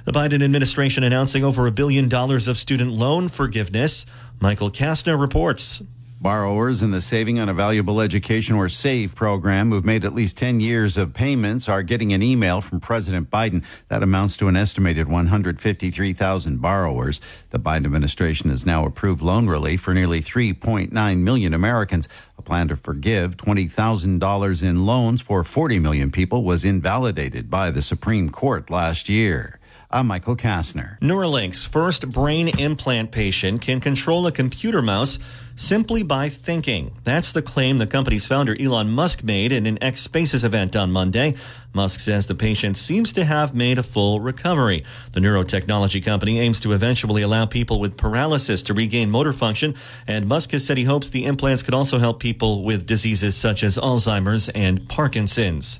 The 0.04 0.12
Biden 0.12 0.44
administration 0.44 1.06
announcing 1.06 1.46
over 1.46 1.66
a 1.66 1.72
billion 1.72 2.10
dollars 2.10 2.50
of 2.50 2.58
student 2.58 2.92
loan 2.92 3.30
forgiveness. 3.30 4.06
Michael 4.42 4.70
Kastner 4.70 5.18
reports. 5.18 5.82
Borrowers 6.24 6.82
in 6.82 6.92
the 6.92 7.02
Saving 7.02 7.38
on 7.38 7.50
a 7.50 7.54
Valuable 7.54 8.00
Education 8.00 8.56
or 8.56 8.70
SAVE 8.70 9.14
program 9.14 9.70
who've 9.70 9.84
made 9.84 10.06
at 10.06 10.14
least 10.14 10.38
10 10.38 10.62
years 10.62 10.98
of 10.98 11.14
payments 11.14 11.68
are 11.68 11.84
getting 11.84 12.14
an 12.14 12.24
email 12.24 12.62
from 12.62 12.80
President 12.80 13.30
Biden. 13.30 13.62
That 13.90 14.02
amounts 14.02 14.38
to 14.38 14.48
an 14.48 14.56
estimated 14.56 15.10
153,000 15.10 16.62
borrowers. 16.62 17.20
The 17.50 17.60
Biden 17.60 17.84
administration 17.84 18.52
has 18.52 18.66
now 18.66 18.86
approved 18.86 19.22
loan 19.22 19.48
relief 19.48 19.82
for 19.82 19.94
nearly 19.94 20.22
3.9 20.22 21.18
million 21.18 21.54
Americans. 21.54 22.08
A 22.38 22.42
plan 22.42 22.70
to 22.70 22.78
forgive 22.78 23.36
$20,000 23.36 24.64
in 24.64 24.86
loans 24.86 25.22
for 25.22 25.44
40 25.44 25.80
million 25.80 26.10
people 26.10 26.46
was 26.46 26.64
invalidated 26.64 27.50
by 27.50 27.70
the 27.70 27.82
Supreme 27.82 28.30
Court 28.30 28.70
last 28.70 29.10
year. 29.10 29.60
I'm 29.92 30.08
Michael 30.08 30.36
Kastner. 30.36 30.98
Neuralink's 31.02 31.66
first 31.66 32.10
brain 32.10 32.48
implant 32.48 33.12
patient 33.12 33.62
can 33.62 33.80
control 33.80 34.26
a 34.26 34.32
computer 34.32 34.82
mouse 34.82 35.20
simply 35.56 36.04
by 36.04 36.30
thinking. 36.30 36.92
That's 37.04 37.32
the 37.32 37.42
claim 37.42 37.78
the 37.78 37.88
company's 37.88 38.28
founder 38.28 38.56
Elon 38.60 38.90
Musk 38.90 39.24
made 39.24 39.52
in 39.52 39.66
an 39.66 39.82
X 39.82 40.02
Spaces 40.02 40.44
event 40.44 40.76
on 40.76 40.92
Monday. 40.92 41.36
Musk 41.74 42.00
says 42.00 42.28
the 42.28 42.36
patient 42.36 42.78
seems 42.78 43.12
to 43.14 43.26
have 43.26 43.56
made 43.56 43.78
a 43.78 43.84
full 43.84 44.20
recovery. 44.20 44.84
The 45.12 45.20
neurotechnology 45.20 46.04
company 46.04 46.40
aims 46.40 46.60
to 46.62 46.72
eventually 46.72 47.22
allow 47.22 47.46
people 47.46 47.80
with 47.80 47.98
paralysis 47.98 48.64
to 48.64 48.74
regain 48.74 49.10
motor 49.10 49.34
function, 49.34 49.76
and 50.08 50.28
Musk 50.28 50.52
has 50.52 50.66
said 50.66 50.78
he 50.78 50.84
hopes 50.84 51.10
the 51.10 51.26
implants 51.26 51.64
could 51.64 51.74
also 51.74 52.00
help 52.00 52.20
people 52.20 52.64
with 52.64 52.86
diseases 52.86 53.36
such 53.36 53.64
as 53.64 53.78
Alzheimer's 53.78 54.50
and 54.50 54.88
Parkinson's. 54.88 55.80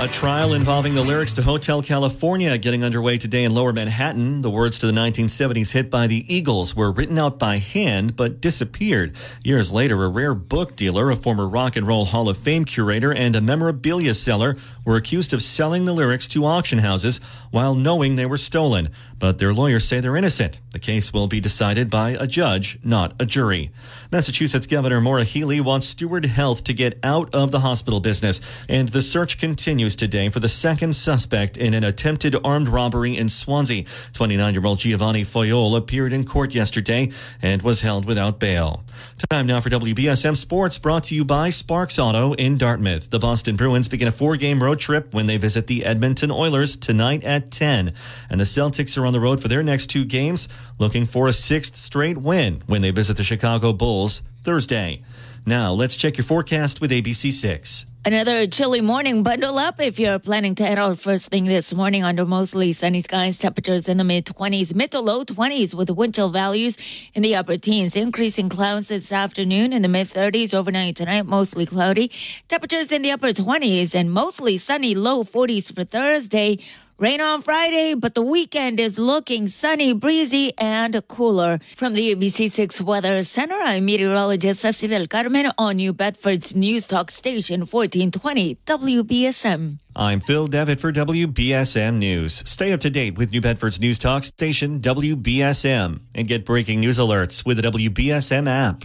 A 0.00 0.08
trial 0.08 0.54
involving 0.54 0.96
the 0.96 1.04
lyrics 1.04 1.32
to 1.34 1.42
Hotel 1.42 1.80
California 1.80 2.58
getting 2.58 2.82
underway 2.82 3.16
today 3.16 3.44
in 3.44 3.54
lower 3.54 3.72
Manhattan. 3.72 4.42
The 4.42 4.50
words 4.50 4.76
to 4.80 4.86
the 4.86 4.92
1970s 4.92 5.70
hit 5.70 5.88
by 5.88 6.08
the 6.08 6.24
Eagles 6.34 6.74
were 6.74 6.90
written 6.90 7.16
out 7.16 7.38
by 7.38 7.58
hand 7.58 8.16
but 8.16 8.40
disappeared. 8.40 9.14
Years 9.44 9.72
later, 9.72 10.04
a 10.04 10.08
rare 10.08 10.34
book 10.34 10.74
dealer, 10.74 11.12
a 11.12 11.16
former 11.16 11.46
Rock 11.46 11.76
and 11.76 11.86
Roll 11.86 12.06
Hall 12.06 12.28
of 12.28 12.36
Fame 12.36 12.64
curator, 12.64 13.12
and 13.12 13.36
a 13.36 13.40
memorabilia 13.40 14.14
seller 14.14 14.56
were 14.84 14.96
accused 14.96 15.32
of 15.32 15.44
selling 15.44 15.84
the 15.84 15.92
lyrics 15.92 16.26
to 16.28 16.44
auction 16.44 16.80
houses 16.80 17.20
while 17.52 17.76
knowing 17.76 18.16
they 18.16 18.26
were 18.26 18.36
stolen. 18.36 18.90
But 19.24 19.38
their 19.38 19.54
lawyers 19.54 19.88
say 19.88 20.00
they're 20.00 20.18
innocent. 20.18 20.60
The 20.72 20.78
case 20.78 21.10
will 21.10 21.28
be 21.28 21.40
decided 21.40 21.88
by 21.88 22.10
a 22.10 22.26
judge, 22.26 22.78
not 22.84 23.14
a 23.18 23.24
jury. 23.24 23.70
Massachusetts 24.12 24.66
Governor 24.66 25.00
Maura 25.00 25.24
Healey 25.24 25.62
wants 25.62 25.86
Steward 25.86 26.26
Health 26.26 26.62
to 26.64 26.74
get 26.74 26.98
out 27.02 27.34
of 27.34 27.50
the 27.50 27.60
hospital 27.60 28.00
business, 28.00 28.42
and 28.68 28.90
the 28.90 29.00
search 29.00 29.38
continues 29.38 29.96
today 29.96 30.28
for 30.28 30.40
the 30.40 30.48
second 30.50 30.94
suspect 30.94 31.56
in 31.56 31.72
an 31.72 31.84
attempted 31.84 32.36
armed 32.44 32.68
robbery 32.68 33.16
in 33.16 33.30
Swansea. 33.30 33.86
29 34.12 34.52
year 34.52 34.66
old 34.66 34.80
Giovanni 34.80 35.24
Foyol 35.24 35.74
appeared 35.74 36.12
in 36.12 36.24
court 36.24 36.52
yesterday 36.52 37.10
and 37.40 37.62
was 37.62 37.80
held 37.80 38.04
without 38.04 38.38
bail. 38.38 38.84
Time 39.30 39.46
now 39.46 39.58
for 39.58 39.70
WBSM 39.70 40.36
Sports, 40.36 40.76
brought 40.76 41.04
to 41.04 41.14
you 41.14 41.24
by 41.24 41.48
Sparks 41.48 41.98
Auto 41.98 42.34
in 42.34 42.58
Dartmouth. 42.58 43.08
The 43.08 43.18
Boston 43.18 43.56
Bruins 43.56 43.88
begin 43.88 44.06
a 44.06 44.12
four 44.12 44.36
game 44.36 44.62
road 44.62 44.80
trip 44.80 45.14
when 45.14 45.24
they 45.24 45.38
visit 45.38 45.66
the 45.66 45.86
Edmonton 45.86 46.30
Oilers 46.30 46.76
tonight 46.76 47.24
at 47.24 47.50
10. 47.50 47.94
And 48.28 48.38
the 48.38 48.44
Celtics 48.44 48.98
are 48.98 49.06
on 49.06 49.13
the 49.14 49.20
road 49.20 49.40
for 49.40 49.48
their 49.48 49.62
next 49.62 49.86
two 49.86 50.04
games, 50.04 50.48
looking 50.78 51.06
for 51.06 51.26
a 51.26 51.32
sixth 51.32 51.76
straight 51.76 52.18
win 52.18 52.62
when 52.66 52.82
they 52.82 52.90
visit 52.90 53.16
the 53.16 53.24
Chicago 53.24 53.72
Bulls 53.72 54.20
Thursday. 54.42 55.02
Now, 55.46 55.72
let's 55.72 55.96
check 55.96 56.18
your 56.18 56.24
forecast 56.24 56.80
with 56.80 56.90
ABC6. 56.90 57.86
Another 58.06 58.46
chilly 58.46 58.82
morning. 58.82 59.22
Bundle 59.22 59.58
up 59.58 59.80
if 59.80 59.98
you're 59.98 60.18
planning 60.18 60.54
to 60.56 60.62
head 60.62 60.78
out 60.78 60.98
first 60.98 61.28
thing 61.28 61.46
this 61.46 61.72
morning 61.72 62.04
under 62.04 62.26
mostly 62.26 62.74
sunny 62.74 63.00
skies. 63.00 63.38
Temperatures 63.38 63.88
in 63.88 63.96
the 63.96 64.04
mid 64.04 64.26
20s, 64.26 64.74
mid 64.74 64.90
to 64.90 65.00
low 65.00 65.24
20s 65.24 65.72
with 65.72 65.88
wind 65.88 66.14
chill 66.14 66.28
values 66.28 66.76
in 67.14 67.22
the 67.22 67.34
upper 67.34 67.56
teens. 67.56 67.96
Increasing 67.96 68.50
clouds 68.50 68.88
this 68.88 69.10
afternoon 69.10 69.72
in 69.72 69.80
the 69.80 69.88
mid 69.88 70.10
30s. 70.10 70.52
Overnight 70.52 70.96
tonight, 70.96 71.24
mostly 71.24 71.64
cloudy. 71.64 72.10
Temperatures 72.48 72.92
in 72.92 73.00
the 73.00 73.10
upper 73.10 73.32
20s 73.32 73.94
and 73.94 74.12
mostly 74.12 74.58
sunny, 74.58 74.94
low 74.94 75.24
40s 75.24 75.74
for 75.74 75.84
Thursday. 75.84 76.58
Rain 76.96 77.20
on 77.20 77.42
Friday, 77.42 77.94
but 77.94 78.14
the 78.14 78.22
weekend 78.22 78.78
is 78.78 79.00
looking 79.00 79.48
sunny, 79.48 79.92
breezy, 79.92 80.56
and 80.56 81.02
cooler. 81.08 81.58
From 81.76 81.94
the 81.94 82.14
ABC6 82.14 82.80
Weather 82.82 83.20
Center, 83.24 83.56
I'm 83.56 83.86
meteorologist 83.86 84.60
Ceci 84.60 84.86
del 84.86 85.08
Carmen 85.08 85.50
on 85.58 85.74
New 85.74 85.92
Bedford's 85.92 86.54
News 86.54 86.86
Talk 86.86 87.10
Station 87.10 87.62
1420 87.66 88.58
WBSM. 88.64 89.78
I'm 89.96 90.20
Phil 90.20 90.46
Devitt 90.46 90.78
for 90.78 90.92
WBSM 90.92 91.96
News. 91.96 92.44
Stay 92.46 92.72
up 92.72 92.78
to 92.82 92.90
date 92.90 93.18
with 93.18 93.32
New 93.32 93.40
Bedford's 93.40 93.80
News 93.80 93.98
Talk 93.98 94.22
Station 94.22 94.80
WBSM 94.80 95.98
and 96.14 96.28
get 96.28 96.46
breaking 96.46 96.78
news 96.78 96.98
alerts 96.98 97.44
with 97.44 97.56
the 97.56 97.64
WBSM 97.64 98.48
app. 98.48 98.84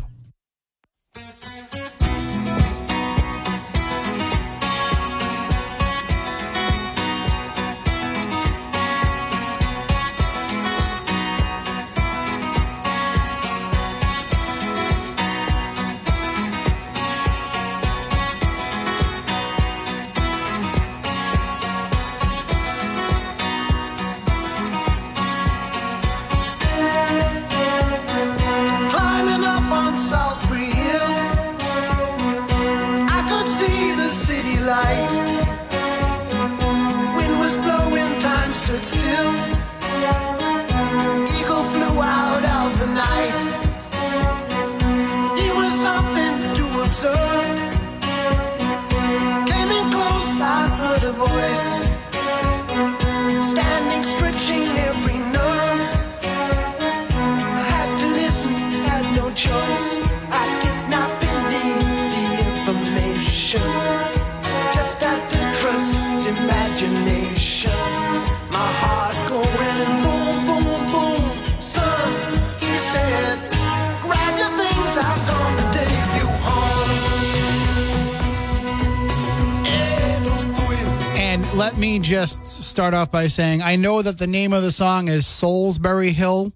Me 81.89 81.97
just 81.97 82.45
start 82.45 82.93
off 82.93 83.11
by 83.11 83.25
saying 83.25 83.63
I 83.63 83.75
know 83.75 84.03
that 84.03 84.19
the 84.19 84.27
name 84.27 84.53
of 84.53 84.61
the 84.61 84.71
song 84.71 85.07
is 85.07 85.25
Solsbury 85.25 86.11
Hill. 86.11 86.53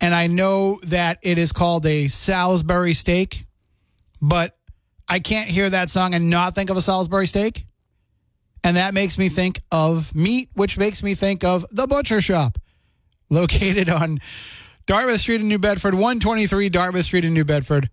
And 0.00 0.12
I 0.12 0.26
know 0.26 0.80
that 0.82 1.20
it 1.22 1.38
is 1.38 1.52
called 1.52 1.86
a 1.86 2.08
Salisbury 2.08 2.92
steak, 2.94 3.46
but 4.20 4.56
I 5.08 5.20
can't 5.20 5.48
hear 5.48 5.70
that 5.70 5.90
song 5.90 6.12
and 6.12 6.28
not 6.28 6.56
think 6.56 6.70
of 6.70 6.76
a 6.76 6.80
Salisbury 6.80 7.28
steak. 7.28 7.66
And 8.64 8.76
that 8.76 8.94
makes 8.94 9.16
me 9.16 9.28
think 9.28 9.60
of 9.70 10.12
meat, 10.12 10.48
which 10.54 10.76
makes 10.76 11.00
me 11.04 11.14
think 11.14 11.44
of 11.44 11.64
the 11.70 11.86
butcher 11.86 12.20
shop 12.20 12.58
located 13.30 13.88
on 13.88 14.18
Dartmouth 14.86 15.20
Street 15.20 15.40
in 15.40 15.46
New 15.46 15.60
Bedford, 15.60 15.94
123 15.94 16.68
Dartmouth 16.68 17.04
Street 17.04 17.24
in 17.24 17.32
New 17.32 17.44
Bedford. 17.44 17.88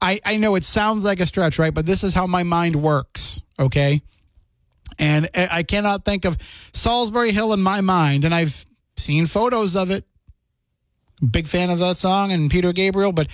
I, 0.00 0.20
I 0.24 0.36
know 0.36 0.54
it 0.54 0.62
sounds 0.62 1.04
like 1.04 1.18
a 1.18 1.26
stretch, 1.26 1.58
right? 1.58 1.74
But 1.74 1.84
this 1.84 2.04
is 2.04 2.14
how 2.14 2.28
my 2.28 2.44
mind 2.44 2.76
works, 2.76 3.42
okay? 3.58 4.02
And 5.02 5.28
I 5.34 5.48
I 5.50 5.62
cannot 5.64 6.04
think 6.04 6.24
of 6.24 6.38
Solsbury 6.72 7.32
Hill 7.32 7.52
in 7.52 7.60
my 7.60 7.80
mind, 7.80 8.24
and 8.24 8.32
I've 8.32 8.64
seen 8.96 9.26
photos 9.26 9.74
of 9.74 9.90
it. 9.90 10.04
Big 11.28 11.48
fan 11.48 11.70
of 11.70 11.80
that 11.80 11.98
song 11.98 12.30
and 12.30 12.50
Peter 12.50 12.72
Gabriel, 12.72 13.12
but 13.12 13.26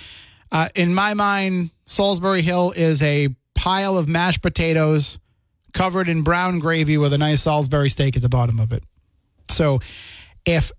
uh, 0.51 0.69
in 0.73 0.93
my 0.93 1.13
mind, 1.13 1.69
Salisbury 1.85 2.41
Hill 2.41 2.73
is 2.75 3.01
a 3.03 3.29
pile 3.53 3.97
of 3.97 4.07
mashed 4.07 4.41
potatoes 4.41 5.19
covered 5.73 6.09
in 6.09 6.23
brown 6.23 6.57
gravy 6.59 6.97
with 6.97 7.13
a 7.13 7.17
nice 7.17 7.41
Salisbury 7.41 7.89
steak 7.89 8.15
at 8.15 8.23
the 8.23 8.29
bottom 8.29 8.59
of 8.59 8.71
it. 8.71 8.83
So 9.47 9.79
if 10.45 10.71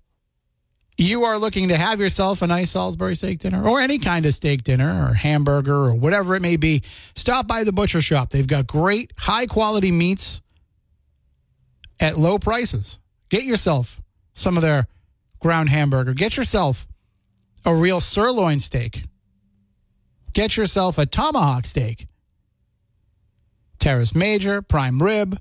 you 0.96 1.22
are 1.22 1.38
looking 1.38 1.68
to 1.68 1.76
have 1.76 2.00
yourself 2.00 2.42
a 2.42 2.46
nice 2.46 2.72
Salisbury 2.72 3.14
steak 3.14 3.38
dinner 3.38 3.64
or 3.64 3.80
any 3.80 3.98
kind 3.98 4.26
of 4.26 4.34
steak 4.34 4.64
dinner 4.64 5.08
or 5.08 5.14
hamburger 5.14 5.74
or 5.74 5.94
whatever 5.94 6.34
it 6.34 6.42
may 6.42 6.56
be, 6.56 6.82
stop 7.14 7.46
by 7.46 7.62
the 7.64 7.72
butcher 7.72 8.00
shop. 8.00 8.30
They've 8.30 8.46
got 8.46 8.66
great, 8.66 9.12
high 9.16 9.46
quality 9.46 9.92
meats 9.92 10.42
at 12.00 12.18
low 12.18 12.38
prices. 12.38 12.98
Get 13.28 13.44
yourself 13.44 14.02
some 14.32 14.56
of 14.56 14.62
their 14.62 14.86
ground 15.38 15.68
hamburger. 15.68 16.14
Get 16.14 16.36
yourself 16.36 16.86
a 17.64 17.74
real 17.74 18.00
sirloin 18.00 18.58
steak. 18.58 19.04
Get 20.32 20.56
yourself 20.56 20.98
a 20.98 21.06
tomahawk 21.06 21.66
steak. 21.66 22.06
Teres 23.78 24.14
Major, 24.14 24.60
prime 24.62 25.02
rib, 25.02 25.40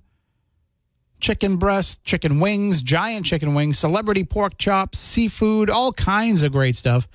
chicken 1.20 1.58
breast, 1.58 2.04
chicken 2.04 2.40
wings, 2.40 2.82
giant 2.82 3.26
chicken 3.26 3.54
wings, 3.54 3.78
celebrity 3.78 4.24
pork 4.24 4.58
chops, 4.58 4.98
seafood, 4.98 5.70
all 5.70 5.92
kinds 5.94 6.42
of 6.42 6.52
great 6.52 6.76
stuff. 6.76 7.08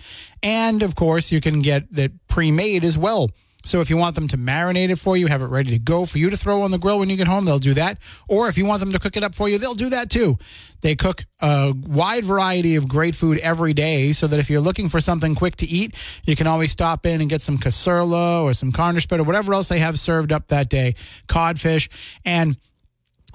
And 0.43 0.83
of 0.83 0.95
course, 0.95 1.33
you 1.33 1.41
can 1.41 1.61
get 1.61 1.93
that 1.95 2.13
pre 2.29 2.51
made 2.51 2.85
as 2.85 2.99
well. 2.99 3.31
So 3.65 3.81
if 3.81 3.89
you 3.89 3.97
want 3.97 4.15
them 4.15 4.29
to 4.29 4.37
marinate 4.37 4.91
it 4.91 4.99
for 4.99 5.17
you, 5.17 5.27
have 5.27 5.43
it 5.43 5.47
ready 5.47 5.71
to 5.71 5.79
go 5.79 6.05
for 6.05 6.19
you 6.19 6.31
to 6.31 6.37
throw 6.37 6.63
on 6.63 6.71
the 6.71 6.79
grill 6.79 6.99
when 6.99 7.11
you 7.11 7.17
get 7.17 7.27
home, 7.27 7.47
they'll 7.47 7.59
do 7.59 7.75
that. 7.75 7.99
Or 8.29 8.49
if 8.49 8.59
you 8.59 8.67
want 8.67 8.81
them 8.81 8.93
to 8.93 8.99
cook 8.99 9.17
it 9.17 9.25
up 9.25 9.35
for 9.35 9.49
you, 9.49 9.59
they'll 9.59 9.75
do 9.75 9.89
that 9.89 10.11
too. 10.11 10.39
They 10.83 10.95
cook 10.95 11.25
a 11.41 11.73
wide 11.75 12.25
variety 12.25 12.77
of 12.77 12.87
great 12.87 13.15
food 13.15 13.39
every 13.39 13.73
day 13.73 14.13
so 14.13 14.27
that 14.27 14.39
if 14.39 14.51
you're 14.51 14.61
looking 14.61 14.91
for 14.91 15.01
something 15.01 15.35
quick 15.35 15.57
to 15.57 15.67
eat, 15.67 15.95
you 16.25 16.37
can 16.37 16.47
always 16.47 16.73
stop 16.73 17.07
in 17.07 17.23
and 17.23 17.31
get 17.31 17.41
some 17.41 17.57
cacoila 17.57 18.43
or 18.43 18.53
some 18.53 18.71
cornish 18.71 19.07
bread 19.07 19.21
or 19.21 19.25
whatever 19.25 19.55
else 19.55 19.69
they 19.69 19.79
have 19.79 19.99
served 19.99 20.31
up 20.31 20.49
that 20.49 20.69
day, 20.69 20.95
codfish. 21.27 21.89
And 22.25 22.59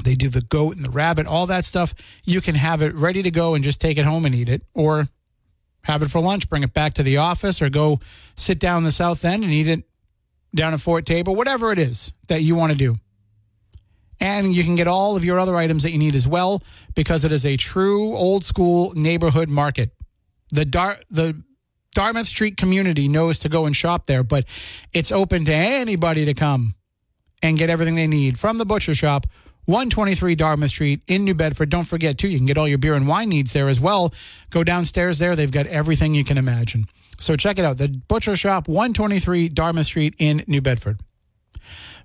they 0.03 0.13
do 0.13 0.29
the 0.29 0.41
goat 0.41 0.75
and 0.75 0.85
the 0.85 0.91
rabbit, 0.91 1.25
all 1.25 1.47
that 1.47 1.65
stuff. 1.65 1.95
You 2.23 2.39
can 2.39 2.53
have 2.55 2.83
it 2.83 2.93
ready 2.93 3.23
to 3.23 3.31
go 3.31 3.55
and 3.55 3.63
just 3.63 3.81
take 3.81 3.97
it 3.97 4.05
home 4.05 4.25
and 4.25 4.35
eat 4.35 4.47
it, 4.47 4.61
or 4.73 5.07
have 5.83 6.03
it 6.03 6.11
for 6.11 6.21
lunch, 6.21 6.49
bring 6.49 6.63
it 6.63 6.73
back 6.73 6.93
to 6.93 7.03
the 7.03 7.17
office, 7.17 7.61
or 7.61 7.69
go 7.69 7.99
sit 8.35 8.59
down 8.59 8.79
in 8.79 8.83
the 8.83 8.91
south 8.91 9.25
end 9.25 9.43
and 9.43 9.51
eat 9.51 9.67
it 9.67 9.83
down 10.53 10.73
at 10.73 10.81
Fort 10.81 11.05
Taber, 11.05 11.31
whatever 11.31 11.71
it 11.71 11.79
is 11.79 12.13
that 12.27 12.41
you 12.41 12.55
want 12.55 12.71
to 12.71 12.77
do. 12.77 12.95
And 14.19 14.53
you 14.53 14.63
can 14.63 14.75
get 14.75 14.87
all 14.87 15.15
of 15.15 15.23
your 15.23 15.39
other 15.39 15.55
items 15.55 15.83
that 15.83 15.91
you 15.91 15.97
need 15.97 16.15
as 16.15 16.27
well 16.27 16.61
because 16.93 17.23
it 17.23 17.31
is 17.31 17.45
a 17.45 17.55
true 17.55 18.15
old 18.15 18.43
school 18.43 18.91
neighborhood 18.95 19.47
market. 19.47 19.91
The 20.51 20.65
Dar- 20.65 20.99
the 21.09 21.41
Dartmouth 21.93 22.27
Street 22.27 22.57
community 22.57 23.07
knows 23.07 23.39
to 23.39 23.49
go 23.49 23.65
and 23.65 23.75
shop 23.75 24.07
there, 24.07 24.23
but 24.23 24.45
it's 24.93 25.11
open 25.11 25.45
to 25.45 25.53
anybody 25.53 26.25
to 26.25 26.33
come 26.33 26.75
and 27.41 27.57
get 27.57 27.69
everything 27.69 27.95
they 27.95 28.07
need 28.07 28.37
from 28.37 28.57
the 28.57 28.65
butcher 28.65 28.93
shop 28.93 29.25
123 29.69 30.33
Dartmouth 30.33 30.71
Street 30.71 31.01
in 31.07 31.23
New 31.23 31.35
Bedford. 31.35 31.69
Don't 31.69 31.85
forget, 31.85 32.17
too, 32.17 32.27
you 32.27 32.37
can 32.37 32.47
get 32.47 32.57
all 32.57 32.67
your 32.67 32.79
beer 32.79 32.95
and 32.95 33.07
wine 33.07 33.29
needs 33.29 33.53
there 33.53 33.69
as 33.69 33.79
well. 33.79 34.11
Go 34.49 34.63
downstairs 34.63 35.19
there. 35.19 35.35
They've 35.35 35.51
got 35.51 35.67
everything 35.67 36.15
you 36.15 36.23
can 36.23 36.39
imagine. 36.39 36.87
So 37.19 37.35
check 37.35 37.59
it 37.59 37.65
out. 37.65 37.77
The 37.77 37.89
Butcher 37.89 38.35
Shop, 38.35 38.67
123 38.67 39.49
Dartmouth 39.49 39.85
Street 39.85 40.15
in 40.17 40.43
New 40.47 40.61
Bedford. 40.61 41.01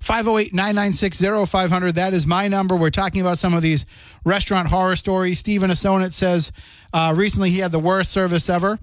508 0.00 0.53
996 0.53 1.50
0500. 1.50 1.94
That 1.94 2.12
is 2.12 2.27
my 2.27 2.48
number. 2.48 2.77
We're 2.77 2.90
talking 2.90 3.20
about 3.20 3.38
some 3.38 3.55
of 3.55 3.62
these 3.62 3.87
restaurant 4.24 4.68
horror 4.68 4.96
stories. 4.96 5.38
Stephen 5.38 5.70
Asonit 5.70 6.12
says 6.12 6.53
uh, 6.92 7.14
recently 7.16 7.50
he 7.50 7.61
had 7.61 7.72
the 7.72 7.79
worst 7.79 8.11
service 8.11 8.50
ever 8.50 8.79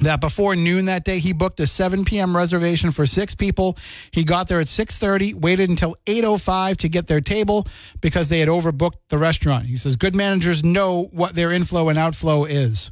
that 0.00 0.20
before 0.20 0.56
noon 0.56 0.86
that 0.86 1.04
day 1.04 1.18
he 1.18 1.32
booked 1.32 1.60
a 1.60 1.66
7 1.66 2.04
p.m. 2.04 2.36
reservation 2.36 2.90
for 2.90 3.06
six 3.06 3.34
people. 3.34 3.76
He 4.10 4.24
got 4.24 4.48
there 4.48 4.60
at 4.60 4.66
6:30, 4.66 5.34
waited 5.34 5.70
until 5.70 5.96
8:05 6.06 6.76
to 6.78 6.88
get 6.88 7.06
their 7.06 7.20
table 7.20 7.66
because 8.00 8.28
they 8.28 8.40
had 8.40 8.48
overbooked 8.48 8.96
the 9.08 9.18
restaurant. 9.18 9.66
He 9.66 9.76
says 9.76 9.96
good 9.96 10.14
managers 10.14 10.64
know 10.64 11.08
what 11.12 11.34
their 11.34 11.52
inflow 11.52 11.88
and 11.88 11.98
outflow 11.98 12.44
is. 12.44 12.90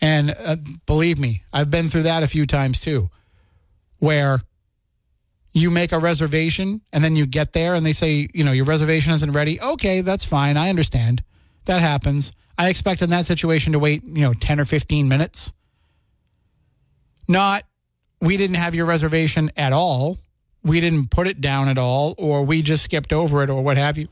And 0.00 0.34
uh, 0.44 0.56
believe 0.86 1.18
me, 1.18 1.44
I've 1.52 1.70
been 1.70 1.88
through 1.88 2.02
that 2.02 2.22
a 2.22 2.28
few 2.28 2.46
times 2.46 2.80
too 2.80 3.10
where 3.98 4.40
you 5.52 5.70
make 5.70 5.92
a 5.92 5.98
reservation 5.98 6.82
and 6.92 7.02
then 7.02 7.16
you 7.16 7.26
get 7.26 7.52
there 7.52 7.74
and 7.74 7.86
they 7.86 7.92
say, 7.92 8.28
you 8.34 8.44
know, 8.44 8.52
your 8.52 8.64
reservation 8.64 9.12
isn't 9.12 9.32
ready. 9.32 9.60
Okay, 9.60 10.00
that's 10.00 10.24
fine. 10.24 10.56
I 10.56 10.68
understand. 10.68 11.22
That 11.66 11.80
happens. 11.80 12.32
I 12.58 12.68
expect 12.68 13.02
in 13.02 13.10
that 13.10 13.24
situation 13.24 13.72
to 13.72 13.78
wait, 13.78 14.04
you 14.04 14.22
know, 14.22 14.34
10 14.34 14.60
or 14.60 14.64
15 14.64 15.08
minutes. 15.08 15.52
Not, 17.26 17.62
we 18.20 18.36
didn't 18.36 18.56
have 18.56 18.74
your 18.74 18.86
reservation 18.86 19.50
at 19.56 19.72
all. 19.72 20.18
We 20.62 20.80
didn't 20.80 21.10
put 21.10 21.26
it 21.26 21.40
down 21.40 21.68
at 21.68 21.78
all, 21.78 22.14
or 22.18 22.42
we 22.44 22.62
just 22.62 22.84
skipped 22.84 23.12
over 23.12 23.42
it, 23.42 23.50
or 23.50 23.62
what 23.62 23.76
have 23.76 23.98
you. 23.98 24.08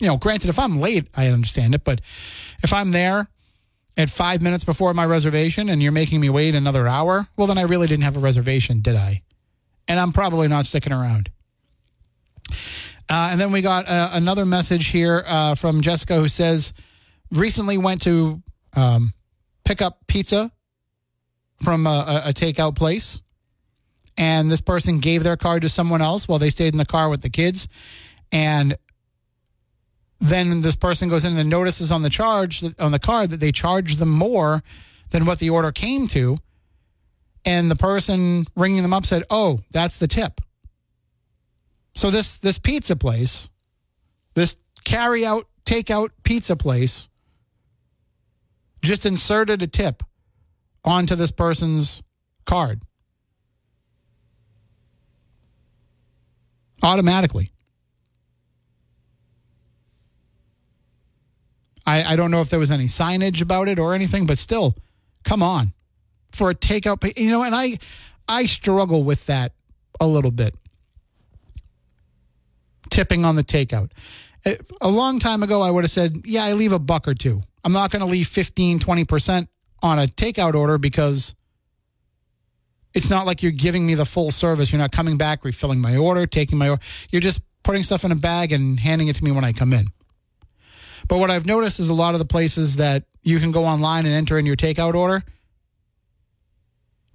you 0.00 0.06
know, 0.06 0.16
granted, 0.16 0.50
if 0.50 0.58
I'm 0.58 0.80
late, 0.80 1.08
I 1.16 1.28
understand 1.28 1.74
it, 1.74 1.84
but 1.84 2.00
if 2.62 2.72
I'm 2.72 2.92
there 2.92 3.28
at 3.96 4.10
five 4.10 4.42
minutes 4.42 4.64
before 4.64 4.92
my 4.94 5.06
reservation 5.06 5.68
and 5.68 5.82
you're 5.82 5.92
making 5.92 6.20
me 6.20 6.28
wait 6.28 6.54
another 6.54 6.86
hour, 6.86 7.26
well, 7.36 7.46
then 7.46 7.58
I 7.58 7.62
really 7.62 7.86
didn't 7.86 8.04
have 8.04 8.16
a 8.16 8.20
reservation, 8.20 8.80
did 8.80 8.96
I? 8.96 9.22
And 9.88 9.98
I'm 9.98 10.12
probably 10.12 10.48
not 10.48 10.66
sticking 10.66 10.92
around. 10.92 11.30
Uh, 13.08 13.28
and 13.30 13.40
then 13.40 13.52
we 13.52 13.62
got 13.62 13.88
uh, 13.88 14.10
another 14.12 14.44
message 14.44 14.88
here 14.88 15.22
uh, 15.26 15.54
from 15.54 15.80
Jessica 15.80 16.16
who 16.16 16.28
says 16.28 16.72
recently 17.30 17.78
went 17.78 18.02
to 18.02 18.42
um, 18.76 19.12
pick 19.64 19.80
up 19.80 20.00
pizza 20.06 20.50
from 21.62 21.86
a, 21.86 22.22
a, 22.26 22.30
a 22.30 22.32
takeout 22.32 22.76
place, 22.76 23.22
and 24.18 24.50
this 24.50 24.60
person 24.60 24.98
gave 24.98 25.22
their 25.22 25.36
card 25.36 25.62
to 25.62 25.68
someone 25.68 26.02
else 26.02 26.28
while 26.28 26.38
they 26.38 26.50
stayed 26.50 26.74
in 26.74 26.78
the 26.78 26.84
car 26.84 27.08
with 27.08 27.22
the 27.22 27.30
kids, 27.30 27.68
and 28.32 28.76
then 30.20 30.62
this 30.62 30.76
person 30.76 31.08
goes 31.08 31.24
in 31.24 31.36
and 31.36 31.50
notices 31.50 31.92
on 31.92 32.02
the 32.02 32.10
charge 32.10 32.64
on 32.78 32.92
the 32.92 32.98
card 32.98 33.30
that 33.30 33.40
they 33.40 33.52
charged 33.52 33.98
them 33.98 34.10
more 34.10 34.62
than 35.10 35.26
what 35.26 35.38
the 35.38 35.50
order 35.50 35.72
came 35.72 36.06
to, 36.08 36.38
and 37.44 37.70
the 37.70 37.76
person 37.76 38.46
ringing 38.56 38.82
them 38.82 38.94
up 38.94 39.06
said, 39.06 39.24
"Oh, 39.30 39.60
that's 39.70 39.98
the 39.98 40.08
tip." 40.08 40.40
So 41.94 42.10
this 42.10 42.38
this 42.38 42.58
pizza 42.58 42.96
place, 42.96 43.50
this 44.34 44.56
carry 44.84 45.24
out 45.24 45.48
takeout 45.64 46.10
pizza 46.22 46.56
place, 46.56 47.08
just 48.82 49.04
inserted 49.04 49.62
a 49.62 49.66
tip 49.66 50.02
onto 50.84 51.14
this 51.14 51.30
person's 51.30 52.02
card 52.44 52.82
automatically. 56.82 57.50
I, 61.86 62.12
I 62.12 62.16
don't 62.16 62.30
know 62.30 62.40
if 62.40 62.50
there 62.50 62.58
was 62.58 62.70
any 62.70 62.86
signage 62.86 63.40
about 63.40 63.68
it 63.68 63.78
or 63.78 63.94
anything, 63.94 64.26
but 64.26 64.38
still, 64.38 64.74
come 65.24 65.42
on. 65.42 65.72
For 66.30 66.50
a 66.50 66.54
takeout, 66.54 67.16
you 67.16 67.30
know, 67.30 67.42
and 67.44 67.54
I 67.54 67.78
I 68.28 68.46
struggle 68.46 69.04
with 69.04 69.26
that 69.26 69.52
a 70.00 70.06
little 70.06 70.30
bit. 70.32 70.54
Tipping 72.90 73.24
on 73.24 73.36
the 73.36 73.44
takeout. 73.44 73.90
Uh, 74.44 74.52
A 74.80 74.90
long 74.90 75.18
time 75.18 75.42
ago, 75.42 75.62
I 75.62 75.70
would 75.70 75.84
have 75.84 75.90
said, 75.90 76.22
yeah, 76.24 76.44
I 76.44 76.52
leave 76.52 76.72
a 76.72 76.78
buck 76.78 77.08
or 77.08 77.14
two. 77.14 77.42
I'm 77.64 77.72
not 77.72 77.90
going 77.90 78.00
to 78.00 78.06
leave 78.06 78.28
15, 78.28 78.78
20% 78.78 79.48
on 79.82 79.98
a 79.98 80.06
takeout 80.06 80.54
order 80.54 80.78
because 80.78 81.34
it's 82.94 83.10
not 83.10 83.26
like 83.26 83.42
you're 83.42 83.52
giving 83.52 83.86
me 83.86 83.94
the 83.94 84.04
full 84.04 84.30
service. 84.30 84.70
You're 84.70 84.80
not 84.80 84.92
coming 84.92 85.16
back, 85.16 85.44
refilling 85.44 85.80
my 85.80 85.96
order, 85.96 86.26
taking 86.26 86.58
my 86.58 86.68
order. 86.68 86.82
You're 87.10 87.20
just 87.20 87.42
putting 87.64 87.82
stuff 87.82 88.04
in 88.04 88.12
a 88.12 88.16
bag 88.16 88.52
and 88.52 88.78
handing 88.78 89.08
it 89.08 89.16
to 89.16 89.24
me 89.24 89.32
when 89.32 89.44
I 89.44 89.52
come 89.52 89.72
in. 89.72 89.86
But 91.08 91.18
what 91.18 91.30
I've 91.30 91.46
noticed 91.46 91.80
is 91.80 91.88
a 91.88 91.94
lot 91.94 92.14
of 92.14 92.20
the 92.20 92.26
places 92.26 92.76
that 92.76 93.04
you 93.22 93.38
can 93.38 93.52
go 93.52 93.64
online 93.64 94.06
and 94.06 94.14
enter 94.14 94.38
in 94.38 94.46
your 94.46 94.56
takeout 94.56 94.94
order, 94.94 95.24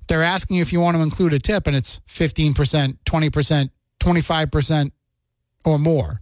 they're 0.07 0.23
asking 0.23 0.57
you 0.57 0.61
if 0.61 0.73
you 0.73 0.79
want 0.79 0.97
to 0.97 1.03
include 1.03 1.33
a 1.33 1.39
tip, 1.39 1.67
and 1.67 1.75
it's 1.75 2.01
15%, 2.09 2.53
20%, 3.05 3.69
25%, 3.99 4.91
or 5.63 5.79
more. 5.79 6.21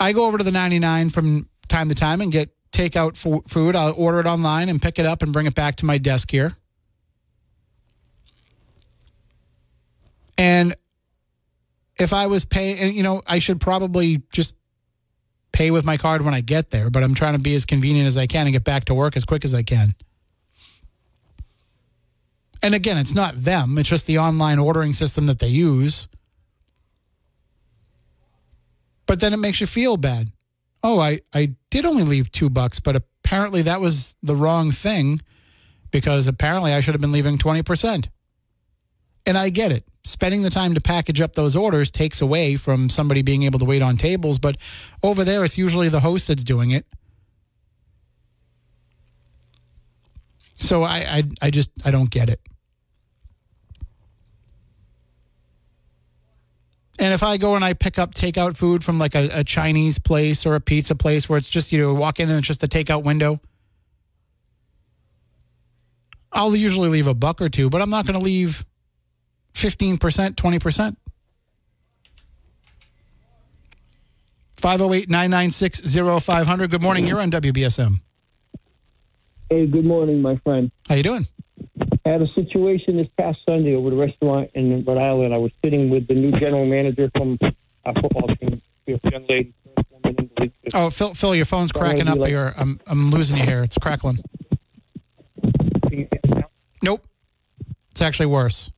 I 0.00 0.12
go 0.12 0.26
over 0.26 0.38
to 0.38 0.44
the 0.44 0.50
99 0.50 1.10
from 1.10 1.48
time 1.68 1.88
to 1.88 1.94
time 1.94 2.20
and 2.20 2.32
get 2.32 2.50
takeout 2.72 3.16
fo- 3.16 3.42
food. 3.46 3.76
I'll 3.76 3.94
order 3.96 4.20
it 4.20 4.26
online 4.26 4.68
and 4.68 4.82
pick 4.82 4.98
it 4.98 5.06
up 5.06 5.22
and 5.22 5.32
bring 5.32 5.46
it 5.46 5.54
back 5.54 5.76
to 5.76 5.86
my 5.86 5.98
desk 5.98 6.30
here. 6.30 6.56
And 10.36 10.74
if 11.96 12.12
I 12.12 12.26
was 12.26 12.44
paying, 12.44 12.92
you 12.94 13.02
know, 13.04 13.22
I 13.26 13.38
should 13.38 13.60
probably 13.60 14.22
just 14.32 14.56
pay 15.54 15.70
with 15.70 15.84
my 15.84 15.96
card 15.96 16.22
when 16.22 16.34
I 16.34 16.40
get 16.40 16.70
there, 16.70 16.90
but 16.90 17.04
I'm 17.04 17.14
trying 17.14 17.34
to 17.34 17.40
be 17.40 17.54
as 17.54 17.64
convenient 17.64 18.08
as 18.08 18.16
I 18.18 18.26
can 18.26 18.46
and 18.46 18.52
get 18.52 18.64
back 18.64 18.86
to 18.86 18.94
work 18.94 19.16
as 19.16 19.24
quick 19.24 19.44
as 19.44 19.54
I 19.54 19.62
can. 19.62 19.94
And 22.60 22.74
again, 22.74 22.98
it's 22.98 23.14
not 23.14 23.36
them, 23.36 23.78
it's 23.78 23.88
just 23.88 24.06
the 24.06 24.18
online 24.18 24.58
ordering 24.58 24.92
system 24.92 25.26
that 25.26 25.38
they 25.38 25.48
use. 25.48 26.08
But 29.06 29.20
then 29.20 29.32
it 29.32 29.38
makes 29.38 29.60
you 29.60 29.66
feel 29.66 29.96
bad. 29.96 30.32
Oh, 30.82 30.98
I, 30.98 31.20
I 31.32 31.54
did 31.70 31.84
only 31.84 32.02
leave 32.02 32.32
two 32.32 32.50
bucks, 32.50 32.80
but 32.80 32.96
apparently 32.96 33.62
that 33.62 33.80
was 33.80 34.16
the 34.22 34.34
wrong 34.34 34.72
thing 34.72 35.20
because 35.90 36.26
apparently 36.26 36.72
I 36.72 36.80
should 36.80 36.94
have 36.94 37.00
been 37.00 37.12
leaving 37.12 37.38
20%. 37.38 38.08
And 39.26 39.38
I 39.38 39.50
get 39.50 39.72
it. 39.72 39.86
Spending 40.04 40.42
the 40.42 40.50
time 40.50 40.74
to 40.74 40.80
package 40.80 41.20
up 41.20 41.32
those 41.32 41.56
orders 41.56 41.90
takes 41.90 42.20
away 42.20 42.56
from 42.56 42.90
somebody 42.90 43.22
being 43.22 43.44
able 43.44 43.58
to 43.58 43.64
wait 43.64 43.80
on 43.80 43.96
tables, 43.96 44.38
but 44.38 44.56
over 45.02 45.24
there 45.24 45.44
it's 45.44 45.56
usually 45.56 45.88
the 45.88 46.00
host 46.00 46.28
that's 46.28 46.44
doing 46.44 46.70
it. 46.70 46.86
So 50.58 50.82
I 50.82 50.98
I, 50.98 51.22
I 51.42 51.50
just 51.50 51.70
I 51.86 51.90
don't 51.90 52.10
get 52.10 52.28
it. 52.28 52.40
And 56.98 57.12
if 57.12 57.22
I 57.22 57.36
go 57.38 57.56
and 57.56 57.64
I 57.64 57.72
pick 57.72 57.98
up 57.98 58.14
takeout 58.14 58.56
food 58.56 58.84
from 58.84 58.98
like 58.98 59.14
a, 59.14 59.28
a 59.32 59.44
Chinese 59.44 59.98
place 59.98 60.46
or 60.46 60.54
a 60.54 60.60
pizza 60.60 60.94
place 60.94 61.28
where 61.28 61.36
it's 61.36 61.48
just, 61.48 61.72
you 61.72 61.80
know, 61.80 61.92
walk 61.92 62.20
in 62.20 62.28
and 62.28 62.38
it's 62.38 62.46
just 62.46 62.62
a 62.62 62.68
takeout 62.68 63.04
window, 63.04 63.40
I'll 66.32 66.54
usually 66.54 66.88
leave 66.88 67.06
a 67.06 67.14
buck 67.14 67.40
or 67.40 67.48
two, 67.48 67.68
but 67.68 67.82
I'm 67.82 67.90
not 67.90 68.06
going 68.06 68.18
to 68.18 68.24
leave 68.24 68.64
15%, 69.54 69.98
20%. 70.34 70.96
508 74.56 75.10
996 75.10 75.94
0500. 76.24 76.70
Good 76.70 76.82
morning. 76.82 77.06
You're 77.06 77.20
on 77.20 77.30
WBSM. 77.30 78.00
Hey, 79.50 79.66
good 79.66 79.84
morning, 79.84 80.22
my 80.22 80.36
friend. 80.38 80.70
How 80.88 80.94
you 80.94 81.02
doing? 81.02 81.26
I 82.06 82.10
had 82.10 82.22
a 82.22 82.28
situation 82.34 82.96
this 82.96 83.08
past 83.18 83.38
Sunday 83.46 83.74
over 83.74 83.88
at 83.88 83.92
a 83.92 83.96
restaurant 83.96 84.50
in 84.54 84.82
Rhode 84.84 84.98
Island. 84.98 85.34
I 85.34 85.38
was 85.38 85.52
sitting 85.62 85.90
with 85.90 86.06
the 86.06 86.14
new 86.14 86.32
general 86.32 86.64
manager 86.66 87.10
from 87.16 87.38
our 87.84 87.92
football 87.94 88.28
team, 88.36 88.62
young 88.86 89.00
lady, 89.28 89.52
first 89.76 89.88
woman 89.90 90.16
in 90.18 90.30
the 90.36 90.42
league. 90.42 90.52
Oh, 90.72 90.90
Phil, 90.90 91.12
Phil 91.14 91.34
your 91.34 91.44
phone's 91.44 91.70
So 91.70 91.80
I'm 91.80 91.84
gonna 91.84 91.94
cracking 91.96 92.08
up 92.12 92.18
like- 92.18 92.30
here. 92.30 92.54
I'm, 92.56 92.80
I'm 92.86 93.10
losing 93.10 93.36
you 93.36 93.44
here. 93.44 93.62
It's 93.62 93.76
crackling. 93.78 94.18
Can 95.42 95.52
you 95.90 95.96
hear 96.10 96.20
me 96.24 96.30
now? 96.40 96.50
Nope. 96.82 97.06
It's 97.90 98.00
actually 98.02 98.26
worse. 98.26 98.70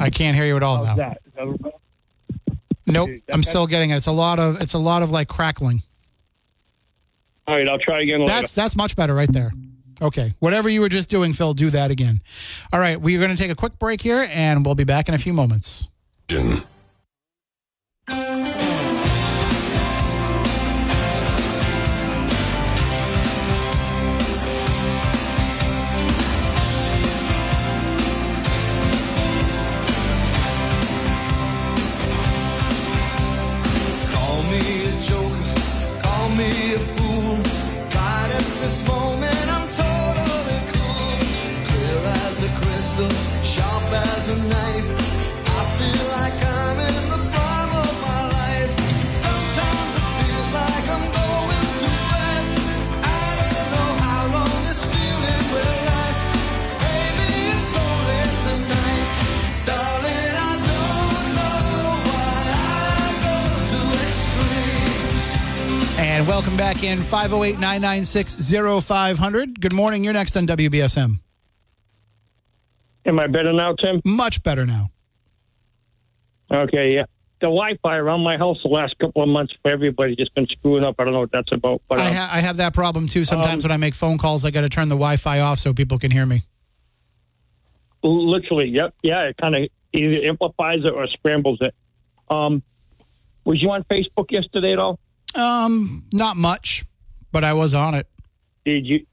I 0.00 0.10
can't 0.10 0.36
hear 0.36 0.46
you 0.46 0.56
at 0.56 0.62
all 0.62 0.84
How's 0.84 0.96
now. 0.96 1.08
that? 1.08 1.20
Is 1.26 1.32
that 1.34 1.72
Nope. 2.86 3.10
Okay, 3.10 3.22
I'm 3.30 3.42
still 3.42 3.66
getting 3.66 3.90
it. 3.90 3.96
It's 3.96 4.06
a 4.06 4.12
lot 4.12 4.38
of 4.38 4.60
it's 4.60 4.74
a 4.74 4.78
lot 4.78 5.02
of 5.02 5.10
like 5.10 5.28
crackling. 5.28 5.82
All 7.46 7.54
right, 7.54 7.68
I'll 7.68 7.78
try 7.78 8.00
again 8.00 8.20
later. 8.20 8.32
That's 8.32 8.52
that's 8.52 8.76
much 8.76 8.96
better 8.96 9.14
right 9.14 9.30
there. 9.30 9.52
Okay. 10.00 10.34
Whatever 10.38 10.68
you 10.68 10.80
were 10.80 10.88
just 10.88 11.08
doing, 11.08 11.32
Phil, 11.32 11.54
do 11.54 11.70
that 11.70 11.90
again. 11.90 12.20
All 12.72 12.80
right, 12.80 13.00
we're 13.00 13.18
going 13.18 13.34
to 13.34 13.40
take 13.40 13.50
a 13.50 13.54
quick 13.56 13.78
break 13.78 14.00
here 14.00 14.28
and 14.30 14.64
we'll 14.64 14.76
be 14.76 14.84
back 14.84 15.08
in 15.08 15.14
a 15.14 15.18
few 15.18 15.32
moments. 15.32 15.88
And 66.18 66.26
welcome 66.26 66.56
back 66.56 66.82
in 66.82 66.98
508 66.98 67.60
996 67.60 68.84
0500. 68.84 69.60
Good 69.60 69.72
morning. 69.72 70.02
You're 70.02 70.14
next 70.14 70.36
on 70.36 70.48
WBSM. 70.48 71.20
Am 73.06 73.20
I 73.20 73.28
better 73.28 73.52
now, 73.52 73.76
Tim? 73.80 74.00
Much 74.04 74.42
better 74.42 74.66
now. 74.66 74.90
Okay, 76.50 76.92
yeah. 76.92 77.04
The 77.40 77.46
Wi-Fi 77.46 77.98
around 77.98 78.24
my 78.24 78.36
house 78.36 78.58
the 78.64 78.68
last 78.68 78.98
couple 78.98 79.22
of 79.22 79.28
months 79.28 79.54
for 79.62 79.70
everybody 79.70 80.16
just 80.16 80.34
been 80.34 80.48
screwing 80.48 80.84
up. 80.84 80.96
I 80.98 81.04
don't 81.04 81.12
know 81.12 81.20
what 81.20 81.30
that's 81.30 81.52
about, 81.52 81.82
but 81.88 82.00
I, 82.00 82.08
um, 82.08 82.14
ha- 82.14 82.30
I 82.32 82.40
have 82.40 82.56
that 82.56 82.74
problem 82.74 83.06
too. 83.06 83.24
Sometimes 83.24 83.64
Um, 83.64 83.68
when 83.68 83.74
I 83.74 83.76
make 83.76 83.94
phone 83.94 84.18
calls, 84.18 84.44
I 84.44 84.50
got 84.50 84.62
to 84.62 84.68
turn 84.68 84.88
the 84.88 84.96
Wi 84.96 85.18
Fi 85.18 85.38
off 85.38 85.60
so 85.60 85.72
people 85.72 86.00
can 86.00 86.10
hear 86.10 86.26
me. 86.26 86.42
literally, 88.02 88.66
yep, 88.70 88.92
yeah. 89.04 89.22
It 89.28 89.36
kind 89.36 89.54
of 89.54 89.68
either 89.92 90.20
amplifies 90.26 90.80
it 90.84 90.92
or 90.92 91.06
scrambles 91.06 91.58
it. 91.60 91.76
Um, 92.28 92.64
Was 93.44 93.62
you 93.62 93.70
on 93.70 93.84
Facebook 93.84 94.32
yesterday 94.32 94.72
at 94.72 94.80
all? 94.80 94.98
Um, 95.34 96.04
not 96.12 96.36
much, 96.36 96.84
but 97.32 97.44
I 97.44 97.52
was 97.52 97.74
on 97.74 97.94
it. 97.94 98.06
Did 98.64 98.86
you 98.86 99.06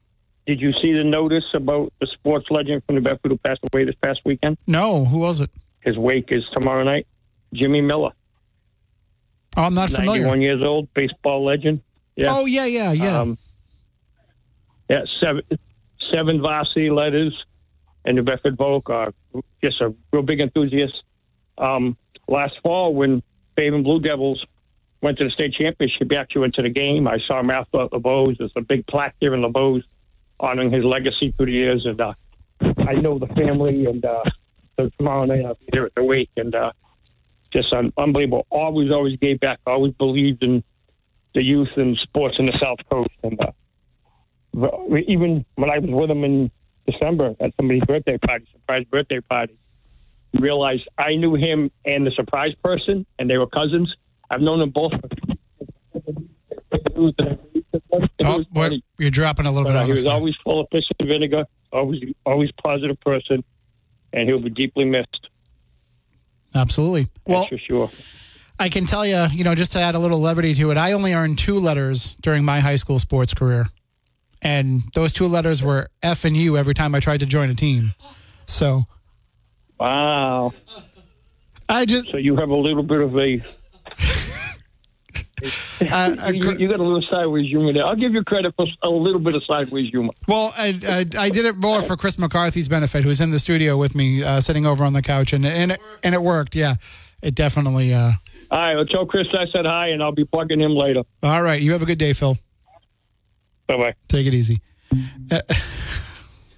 did 0.46 0.60
you 0.60 0.72
see 0.80 0.92
the 0.94 1.04
notice 1.04 1.44
about 1.54 1.92
the 2.00 2.06
sports 2.14 2.46
legend 2.50 2.82
from 2.86 2.94
the 2.96 3.00
Bedford 3.00 3.32
who 3.32 3.38
passed 3.38 3.60
away 3.72 3.84
this 3.84 3.94
past 4.02 4.20
weekend? 4.24 4.56
No, 4.66 5.04
who 5.04 5.18
was 5.18 5.40
it? 5.40 5.50
His 5.80 5.96
wake 5.98 6.28
is 6.28 6.42
tomorrow 6.52 6.84
night. 6.84 7.06
Jimmy 7.54 7.80
Miller, 7.80 8.10
Oh, 9.56 9.62
I'm 9.62 9.74
not 9.74 9.90
familiar. 9.90 10.22
91 10.26 10.40
years 10.42 10.62
old, 10.62 10.92
baseball 10.94 11.44
legend. 11.44 11.80
Yeah. 12.16 12.28
Oh 12.34 12.44
yeah, 12.46 12.66
yeah, 12.66 12.92
yeah. 12.92 13.20
Um, 13.20 13.38
yeah, 14.90 15.02
seven 15.20 15.42
seven 16.12 16.40
varsity 16.40 16.90
letters 16.90 17.34
and 18.04 18.16
the 18.18 18.22
Bedford 18.22 18.56
Vogue 18.56 18.88
are 18.90 19.12
just 19.64 19.80
a 19.80 19.92
real 20.12 20.22
big 20.22 20.40
enthusiast. 20.40 21.02
Um, 21.58 21.96
last 22.28 22.54
fall, 22.62 22.94
when 22.94 23.22
Fairhaven 23.56 23.82
Blue 23.82 24.00
Devils 24.00 24.44
went 25.02 25.18
to 25.18 25.24
the 25.24 25.30
state 25.30 25.54
championship, 25.54 26.08
he 26.10 26.16
actually 26.16 26.42
went 26.42 26.54
to 26.54 26.62
the 26.62 26.70
game. 26.70 27.06
I 27.06 27.18
saw 27.26 27.40
him 27.40 27.50
after. 27.50 27.88
There's 27.92 28.52
a 28.56 28.60
big 28.60 28.86
plaque 28.86 29.14
there 29.20 29.34
in 29.34 29.42
LeBeau's 29.42 29.84
honoring 30.40 30.72
his 30.72 30.84
legacy 30.84 31.32
through 31.36 31.46
the 31.46 31.52
years. 31.52 31.84
And 31.86 32.00
uh, 32.00 32.14
I 32.60 32.94
know 32.94 33.18
the 33.18 33.26
family, 33.28 33.86
and 33.86 34.04
uh, 34.04 34.22
so 34.78 34.90
tomorrow 34.98 35.24
night 35.24 35.44
I'll 35.44 35.54
be 35.54 35.68
there 35.72 35.86
at 35.86 35.94
the 35.94 36.04
wake. 36.04 36.30
And 36.36 36.54
uh, 36.54 36.72
just 37.52 37.72
un- 37.72 37.92
unbelievable. 37.96 38.46
Always, 38.50 38.90
always 38.90 39.18
gave 39.18 39.40
back. 39.40 39.60
Always 39.66 39.92
believed 39.94 40.44
in 40.44 40.62
the 41.34 41.44
youth 41.44 41.68
and 41.76 41.96
sports 42.02 42.36
in 42.38 42.46
the 42.46 42.58
South 42.60 42.78
Coast. 42.90 43.10
And 43.22 43.38
uh, 43.40 44.96
even 45.06 45.44
when 45.56 45.70
I 45.70 45.78
was 45.78 45.90
with 45.90 46.10
him 46.10 46.24
in 46.24 46.50
December 46.86 47.34
at 47.40 47.52
somebody's 47.56 47.84
birthday 47.84 48.16
party, 48.18 48.46
surprise 48.52 48.84
birthday 48.90 49.20
party, 49.20 49.58
realized 50.34 50.88
I 50.98 51.12
knew 51.12 51.34
him 51.34 51.70
and 51.84 52.06
the 52.06 52.10
surprise 52.12 52.54
person, 52.62 53.06
and 53.18 53.28
they 53.28 53.38
were 53.38 53.46
cousins. 53.46 53.94
I've 54.30 54.40
known 54.40 54.58
them 54.60 54.70
both. 54.70 54.92
Oh, 58.24 58.44
what- 58.52 58.72
you're 58.98 59.10
dropping 59.10 59.46
a 59.46 59.50
little 59.50 59.64
But, 59.64 59.72
bit 59.72 59.78
uh, 59.78 59.84
he 59.84 59.90
was 59.90 60.02
side. 60.02 60.12
always 60.12 60.34
full 60.44 60.60
of 60.60 60.70
piss 60.70 60.84
and 60.98 61.08
vinegar, 61.08 61.44
always, 61.72 62.02
always 62.24 62.50
positive 62.64 62.98
person, 63.00 63.44
and 64.12 64.28
he'll 64.28 64.40
be 64.40 64.50
deeply 64.50 64.84
missed. 64.84 65.28
Absolutely. 66.54 67.08
Well, 67.26 67.40
That's 67.40 67.48
for 67.48 67.58
sure. 67.58 67.90
I 68.58 68.68
can 68.70 68.86
tell 68.86 69.04
you, 69.04 69.26
you 69.32 69.44
know, 69.44 69.54
just 69.54 69.72
to 69.72 69.80
add 69.80 69.94
a 69.94 69.98
little 69.98 70.18
levity 70.20 70.54
to 70.54 70.70
it, 70.70 70.78
I 70.78 70.92
only 70.92 71.12
earned 71.12 71.38
two 71.38 71.58
letters 71.58 72.16
during 72.22 72.44
my 72.44 72.60
high 72.60 72.76
school 72.76 72.98
sports 72.98 73.34
career. 73.34 73.66
And 74.42 74.82
those 74.94 75.12
two 75.12 75.26
letters 75.26 75.62
were 75.62 75.88
F 76.02 76.24
and 76.24 76.36
U 76.36 76.56
every 76.56 76.72
time 76.74 76.94
I 76.94 77.00
tried 77.00 77.20
to 77.20 77.26
join 77.26 77.50
a 77.50 77.54
team. 77.54 77.92
So 78.46 78.84
Wow. 79.78 80.52
I 81.68 81.84
just 81.84 82.08
So 82.10 82.16
you 82.16 82.36
have 82.36 82.48
a 82.48 82.56
little 82.56 82.82
bit 82.82 83.00
of 83.00 83.18
a. 83.18 83.38
Uh, 85.80 86.16
uh, 86.26 86.32
you, 86.32 86.52
you 86.56 86.68
got 86.68 86.80
a 86.80 86.82
little 86.82 87.02
sideways 87.10 87.48
humor 87.48 87.72
there. 87.72 87.84
I'll 87.84 87.96
give 87.96 88.12
you 88.12 88.24
credit 88.24 88.54
for 88.56 88.66
a 88.82 88.88
little 88.88 89.20
bit 89.20 89.34
of 89.34 89.44
sideways 89.44 89.90
humor. 89.90 90.12
Well, 90.26 90.52
I, 90.56 90.78
I, 90.86 91.24
I 91.24 91.30
did 91.30 91.44
it 91.44 91.56
more 91.56 91.82
for 91.82 91.96
Chris 91.96 92.18
McCarthy's 92.18 92.68
benefit, 92.68 93.04
who's 93.04 93.20
in 93.20 93.30
the 93.30 93.38
studio 93.38 93.76
with 93.76 93.94
me, 93.94 94.22
uh, 94.22 94.40
sitting 94.40 94.66
over 94.66 94.84
on 94.84 94.92
the 94.92 95.02
couch, 95.02 95.32
and 95.32 95.44
and 95.44 95.72
it, 95.72 95.80
and 96.02 96.14
it 96.14 96.22
worked. 96.22 96.54
Yeah, 96.54 96.76
it 97.22 97.34
definitely. 97.34 97.92
Uh, 97.92 98.12
All 98.50 98.58
right, 98.58 98.74
well, 98.76 98.86
tell 98.86 99.06
Chris 99.06 99.26
I 99.32 99.44
said 99.54 99.66
hi, 99.66 99.88
and 99.88 100.02
I'll 100.02 100.12
be 100.12 100.24
plugging 100.24 100.60
him 100.60 100.72
later. 100.72 101.02
all 101.22 101.42
right, 101.42 101.60
you 101.60 101.72
have 101.72 101.82
a 101.82 101.86
good 101.86 101.98
day, 101.98 102.12
Phil. 102.12 102.36
Bye 103.66 103.76
bye. 103.76 103.94
Take 104.08 104.26
it 104.26 104.34
easy. 104.34 104.60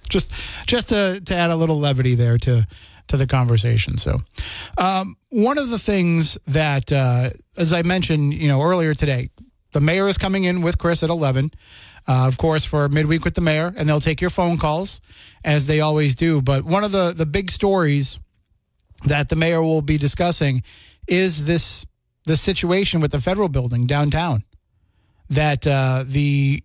Just 0.09 0.31
just 0.67 0.89
to, 0.89 1.21
to 1.25 1.35
add 1.35 1.51
a 1.51 1.55
little 1.55 1.79
levity 1.79 2.15
there 2.15 2.37
to 2.39 2.67
to 3.07 3.17
the 3.17 3.27
conversation. 3.27 3.97
So, 3.97 4.17
um, 4.77 5.15
one 5.29 5.57
of 5.57 5.69
the 5.69 5.79
things 5.79 6.37
that, 6.45 6.91
uh, 6.91 7.29
as 7.57 7.73
I 7.73 7.81
mentioned, 7.81 8.33
you 8.33 8.47
know, 8.47 8.61
earlier 8.61 8.93
today, 8.93 9.29
the 9.71 9.81
mayor 9.81 10.07
is 10.07 10.17
coming 10.17 10.43
in 10.43 10.61
with 10.61 10.77
Chris 10.77 11.03
at 11.03 11.09
eleven, 11.09 11.51
uh, 12.07 12.27
of 12.27 12.37
course, 12.37 12.65
for 12.65 12.89
midweek 12.89 13.23
with 13.23 13.33
the 13.35 13.41
mayor, 13.41 13.73
and 13.75 13.87
they'll 13.87 13.99
take 13.99 14.21
your 14.21 14.29
phone 14.29 14.57
calls 14.57 15.01
as 15.43 15.65
they 15.67 15.79
always 15.79 16.15
do. 16.15 16.41
But 16.41 16.65
one 16.65 16.83
of 16.83 16.91
the 16.91 17.13
the 17.15 17.25
big 17.25 17.51
stories 17.51 18.19
that 19.05 19.29
the 19.29 19.35
mayor 19.35 19.61
will 19.61 19.81
be 19.81 19.97
discussing 19.97 20.61
is 21.07 21.45
this 21.45 21.85
the 22.25 22.37
situation 22.37 23.01
with 23.01 23.11
the 23.11 23.21
federal 23.21 23.49
building 23.49 23.87
downtown 23.87 24.43
that 25.29 25.65
uh, 25.65 26.03
the 26.05 26.63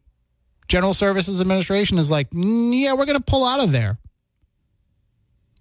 General 0.68 0.94
Services 0.94 1.40
Administration 1.40 1.98
is 1.98 2.10
like, 2.10 2.30
"Mm, 2.30 2.80
yeah, 2.80 2.94
we're 2.94 3.06
going 3.06 3.18
to 3.18 3.24
pull 3.24 3.46
out 3.46 3.62
of 3.62 3.72
there. 3.72 3.98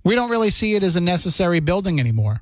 We 0.04 0.16
don't 0.16 0.30
really 0.30 0.49
see 0.49 0.76
it 0.76 0.84
as 0.84 0.95
a 0.95 1.01
necessary 1.01 1.60
building 1.60 1.99
anymore. 1.99 2.41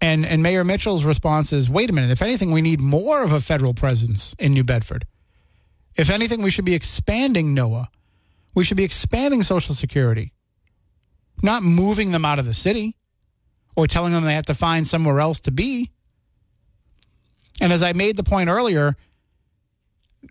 And 0.00 0.24
and 0.26 0.42
Mayor 0.42 0.64
Mitchell's 0.64 1.04
response 1.04 1.52
is, 1.52 1.70
wait 1.70 1.90
a 1.90 1.92
minute, 1.92 2.10
if 2.10 2.22
anything, 2.22 2.52
we 2.52 2.62
need 2.62 2.80
more 2.80 3.22
of 3.22 3.32
a 3.32 3.40
federal 3.40 3.74
presence 3.74 4.34
in 4.38 4.52
New 4.52 4.64
Bedford. 4.64 5.06
If 5.96 6.10
anything, 6.10 6.42
we 6.42 6.50
should 6.50 6.64
be 6.64 6.74
expanding 6.74 7.54
NOAA. 7.54 7.86
We 8.54 8.64
should 8.64 8.76
be 8.76 8.84
expanding 8.84 9.42
Social 9.42 9.74
Security, 9.74 10.32
not 11.42 11.62
moving 11.62 12.12
them 12.12 12.24
out 12.24 12.38
of 12.38 12.44
the 12.44 12.54
city 12.54 12.96
or 13.76 13.86
telling 13.86 14.12
them 14.12 14.24
they 14.24 14.34
have 14.34 14.46
to 14.46 14.54
find 14.54 14.86
somewhere 14.86 15.20
else 15.20 15.40
to 15.40 15.50
be. 15.50 15.90
And 17.60 17.72
as 17.72 17.82
I 17.82 17.92
made 17.92 18.16
the 18.16 18.24
point 18.24 18.48
earlier, 18.48 18.96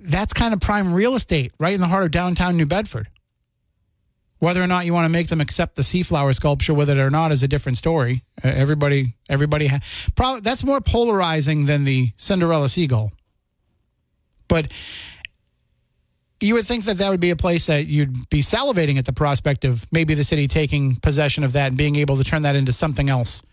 that's 0.03 0.33
kind 0.33 0.53
of 0.53 0.59
prime 0.59 0.93
real 0.93 1.15
estate 1.15 1.51
right 1.59 1.73
in 1.73 1.79
the 1.79 1.87
heart 1.87 2.05
of 2.05 2.11
downtown 2.11 2.57
New 2.57 2.65
Bedford. 2.65 3.09
Whether 4.39 4.61
or 4.61 4.67
not 4.67 4.85
you 4.85 4.93
want 4.93 5.05
to 5.05 5.09
make 5.09 5.29
them 5.29 5.39
accept 5.39 5.77
the 5.77 5.83
Seaflower 5.83 6.35
sculpture 6.35 6.73
it 6.77 6.97
or 6.97 7.09
not 7.09 7.31
is 7.31 7.43
a 7.43 7.47
different 7.47 7.77
story. 7.77 8.23
Uh, 8.43 8.49
everybody, 8.49 9.15
everybody, 9.29 9.67
ha- 9.67 9.79
probably 10.15 10.41
that's 10.41 10.65
more 10.65 10.81
polarizing 10.81 11.65
than 11.65 11.85
the 11.85 12.09
Cinderella 12.17 12.67
seagull. 12.67 13.13
But 14.49 14.67
you 16.41 16.55
would 16.55 16.65
think 16.65 16.83
that 16.85 16.97
that 16.97 17.09
would 17.09 17.21
be 17.21 17.29
a 17.29 17.37
place 17.37 17.67
that 17.67 17.85
you'd 17.85 18.29
be 18.29 18.41
salivating 18.41 18.97
at 18.97 19.05
the 19.05 19.13
prospect 19.13 19.63
of 19.63 19.87
maybe 19.93 20.13
the 20.13 20.25
city 20.25 20.49
taking 20.49 20.97
possession 20.97 21.45
of 21.45 21.53
that 21.53 21.67
and 21.69 21.77
being 21.77 21.95
able 21.95 22.17
to 22.17 22.23
turn 22.25 22.41
that 22.41 22.57
into 22.57 22.73
something 22.73 23.09
else. 23.09 23.43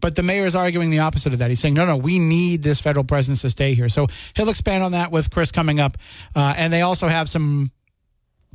But 0.00 0.16
the 0.16 0.22
mayor 0.22 0.46
is 0.46 0.54
arguing 0.54 0.90
the 0.90 1.00
opposite 1.00 1.32
of 1.32 1.38
that. 1.40 1.50
He's 1.50 1.60
saying, 1.60 1.74
no, 1.74 1.86
no, 1.86 1.96
we 1.96 2.18
need 2.18 2.62
this 2.62 2.80
federal 2.80 3.04
presence 3.04 3.42
to 3.42 3.50
stay 3.50 3.74
here. 3.74 3.88
So 3.88 4.06
he'll 4.34 4.48
expand 4.48 4.82
on 4.82 4.92
that 4.92 5.10
with 5.12 5.30
Chris 5.30 5.52
coming 5.52 5.80
up. 5.80 5.96
Uh, 6.34 6.54
and 6.56 6.72
they 6.72 6.82
also 6.82 7.08
have 7.08 7.28
some 7.28 7.70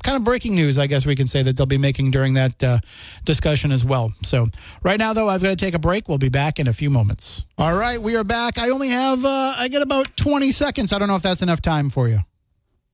kind 0.04 0.18
of 0.18 0.24
breaking 0.24 0.56
news, 0.56 0.78
I 0.78 0.88
guess 0.88 1.06
we 1.06 1.16
can 1.16 1.28
say, 1.28 1.44
that 1.44 1.58
they'll 1.58 1.66
be 1.66 1.78
making 1.78 2.12
during 2.12 2.34
that 2.36 2.64
uh, 2.64 2.80
discussion 3.24 3.72
as 3.72 3.86
well. 3.86 4.14
So 4.24 4.48
right 4.84 5.00
now, 5.00 5.14
though, 5.14 5.30
I've 5.30 5.42
got 5.42 5.50
to 5.50 5.56
take 5.56 5.74
a 5.74 5.80
break. 5.80 6.08
We'll 6.08 6.18
be 6.18 6.30
back 6.30 6.60
in 6.60 6.68
a 6.68 6.74
few 6.74 6.90
moments. 6.90 7.46
All 7.58 7.76
right, 7.76 8.02
we 8.02 8.16
are 8.16 8.24
back. 8.24 8.58
I 8.58 8.70
only 8.70 8.90
have, 8.90 9.24
uh, 9.24 9.56
I 9.58 9.68
get 9.68 9.82
about 9.82 10.16
20 10.18 10.52
seconds. 10.52 10.94
I 10.94 11.00
don't 11.00 11.08
know 11.08 11.16
if 11.16 11.24
that's 11.24 11.42
enough 11.42 11.62
time 11.62 11.90
for 11.90 12.08
you. 12.08 12.20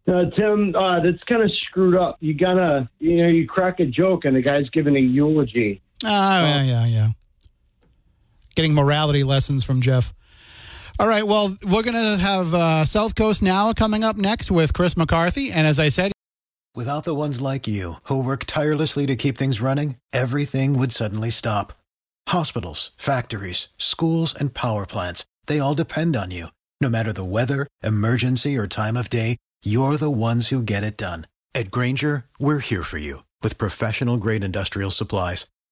Uh, 0.07 0.25
Tim, 0.37 0.75
uh, 0.75 0.99
that's 1.01 1.23
kind 1.25 1.43
of 1.43 1.51
screwed 1.67 1.95
up. 1.95 2.17
You 2.21 2.33
gotta, 2.33 2.89
you 2.99 3.17
know, 3.17 3.27
you 3.27 3.47
crack 3.47 3.79
a 3.79 3.85
joke 3.85 4.25
and 4.25 4.35
the 4.35 4.41
guy's 4.41 4.67
giving 4.69 4.95
a 4.95 4.99
eulogy. 4.99 5.81
Ah, 6.03 6.41
yeah, 6.41 6.63
yeah, 6.63 6.85
yeah. 6.85 7.09
Getting 8.61 8.75
morality 8.75 9.23
lessons 9.23 9.63
from 9.63 9.81
Jeff. 9.81 10.13
All 10.99 11.07
right, 11.07 11.25
well, 11.25 11.57
we're 11.63 11.81
going 11.81 11.95
to 11.95 12.21
have 12.21 12.53
uh, 12.53 12.85
South 12.85 13.15
Coast 13.15 13.41
Now 13.41 13.73
coming 13.73 14.03
up 14.03 14.17
next 14.17 14.51
with 14.51 14.71
Chris 14.71 14.95
McCarthy. 14.95 15.51
And 15.51 15.65
as 15.65 15.79
I 15.79 15.89
said, 15.89 16.11
Without 16.75 17.03
the 17.03 17.15
ones 17.15 17.41
like 17.41 17.67
you, 17.67 17.95
who 18.03 18.23
work 18.23 18.45
tirelessly 18.45 19.07
to 19.07 19.15
keep 19.15 19.35
things 19.35 19.61
running, 19.61 19.95
everything 20.13 20.77
would 20.77 20.91
suddenly 20.91 21.31
stop. 21.31 21.73
Hospitals, 22.27 22.91
factories, 22.97 23.69
schools, 23.77 24.35
and 24.39 24.53
power 24.53 24.85
plants, 24.85 25.25
they 25.47 25.57
all 25.57 25.73
depend 25.73 26.15
on 26.15 26.29
you. 26.29 26.45
No 26.79 26.87
matter 26.87 27.11
the 27.11 27.23
weather, 27.23 27.65
emergency, 27.81 28.55
or 28.55 28.67
time 28.67 28.95
of 28.95 29.09
day, 29.09 29.37
you're 29.63 29.97
the 29.97 30.11
ones 30.11 30.49
who 30.49 30.61
get 30.61 30.83
it 30.83 30.97
done. 30.97 31.25
At 31.55 31.71
Grainger, 31.71 32.25
we're 32.39 32.59
here 32.59 32.83
for 32.83 32.99
you 32.99 33.23
with 33.41 33.57
professional 33.57 34.17
grade 34.17 34.43
industrial 34.43 34.91
supplies. 34.91 35.47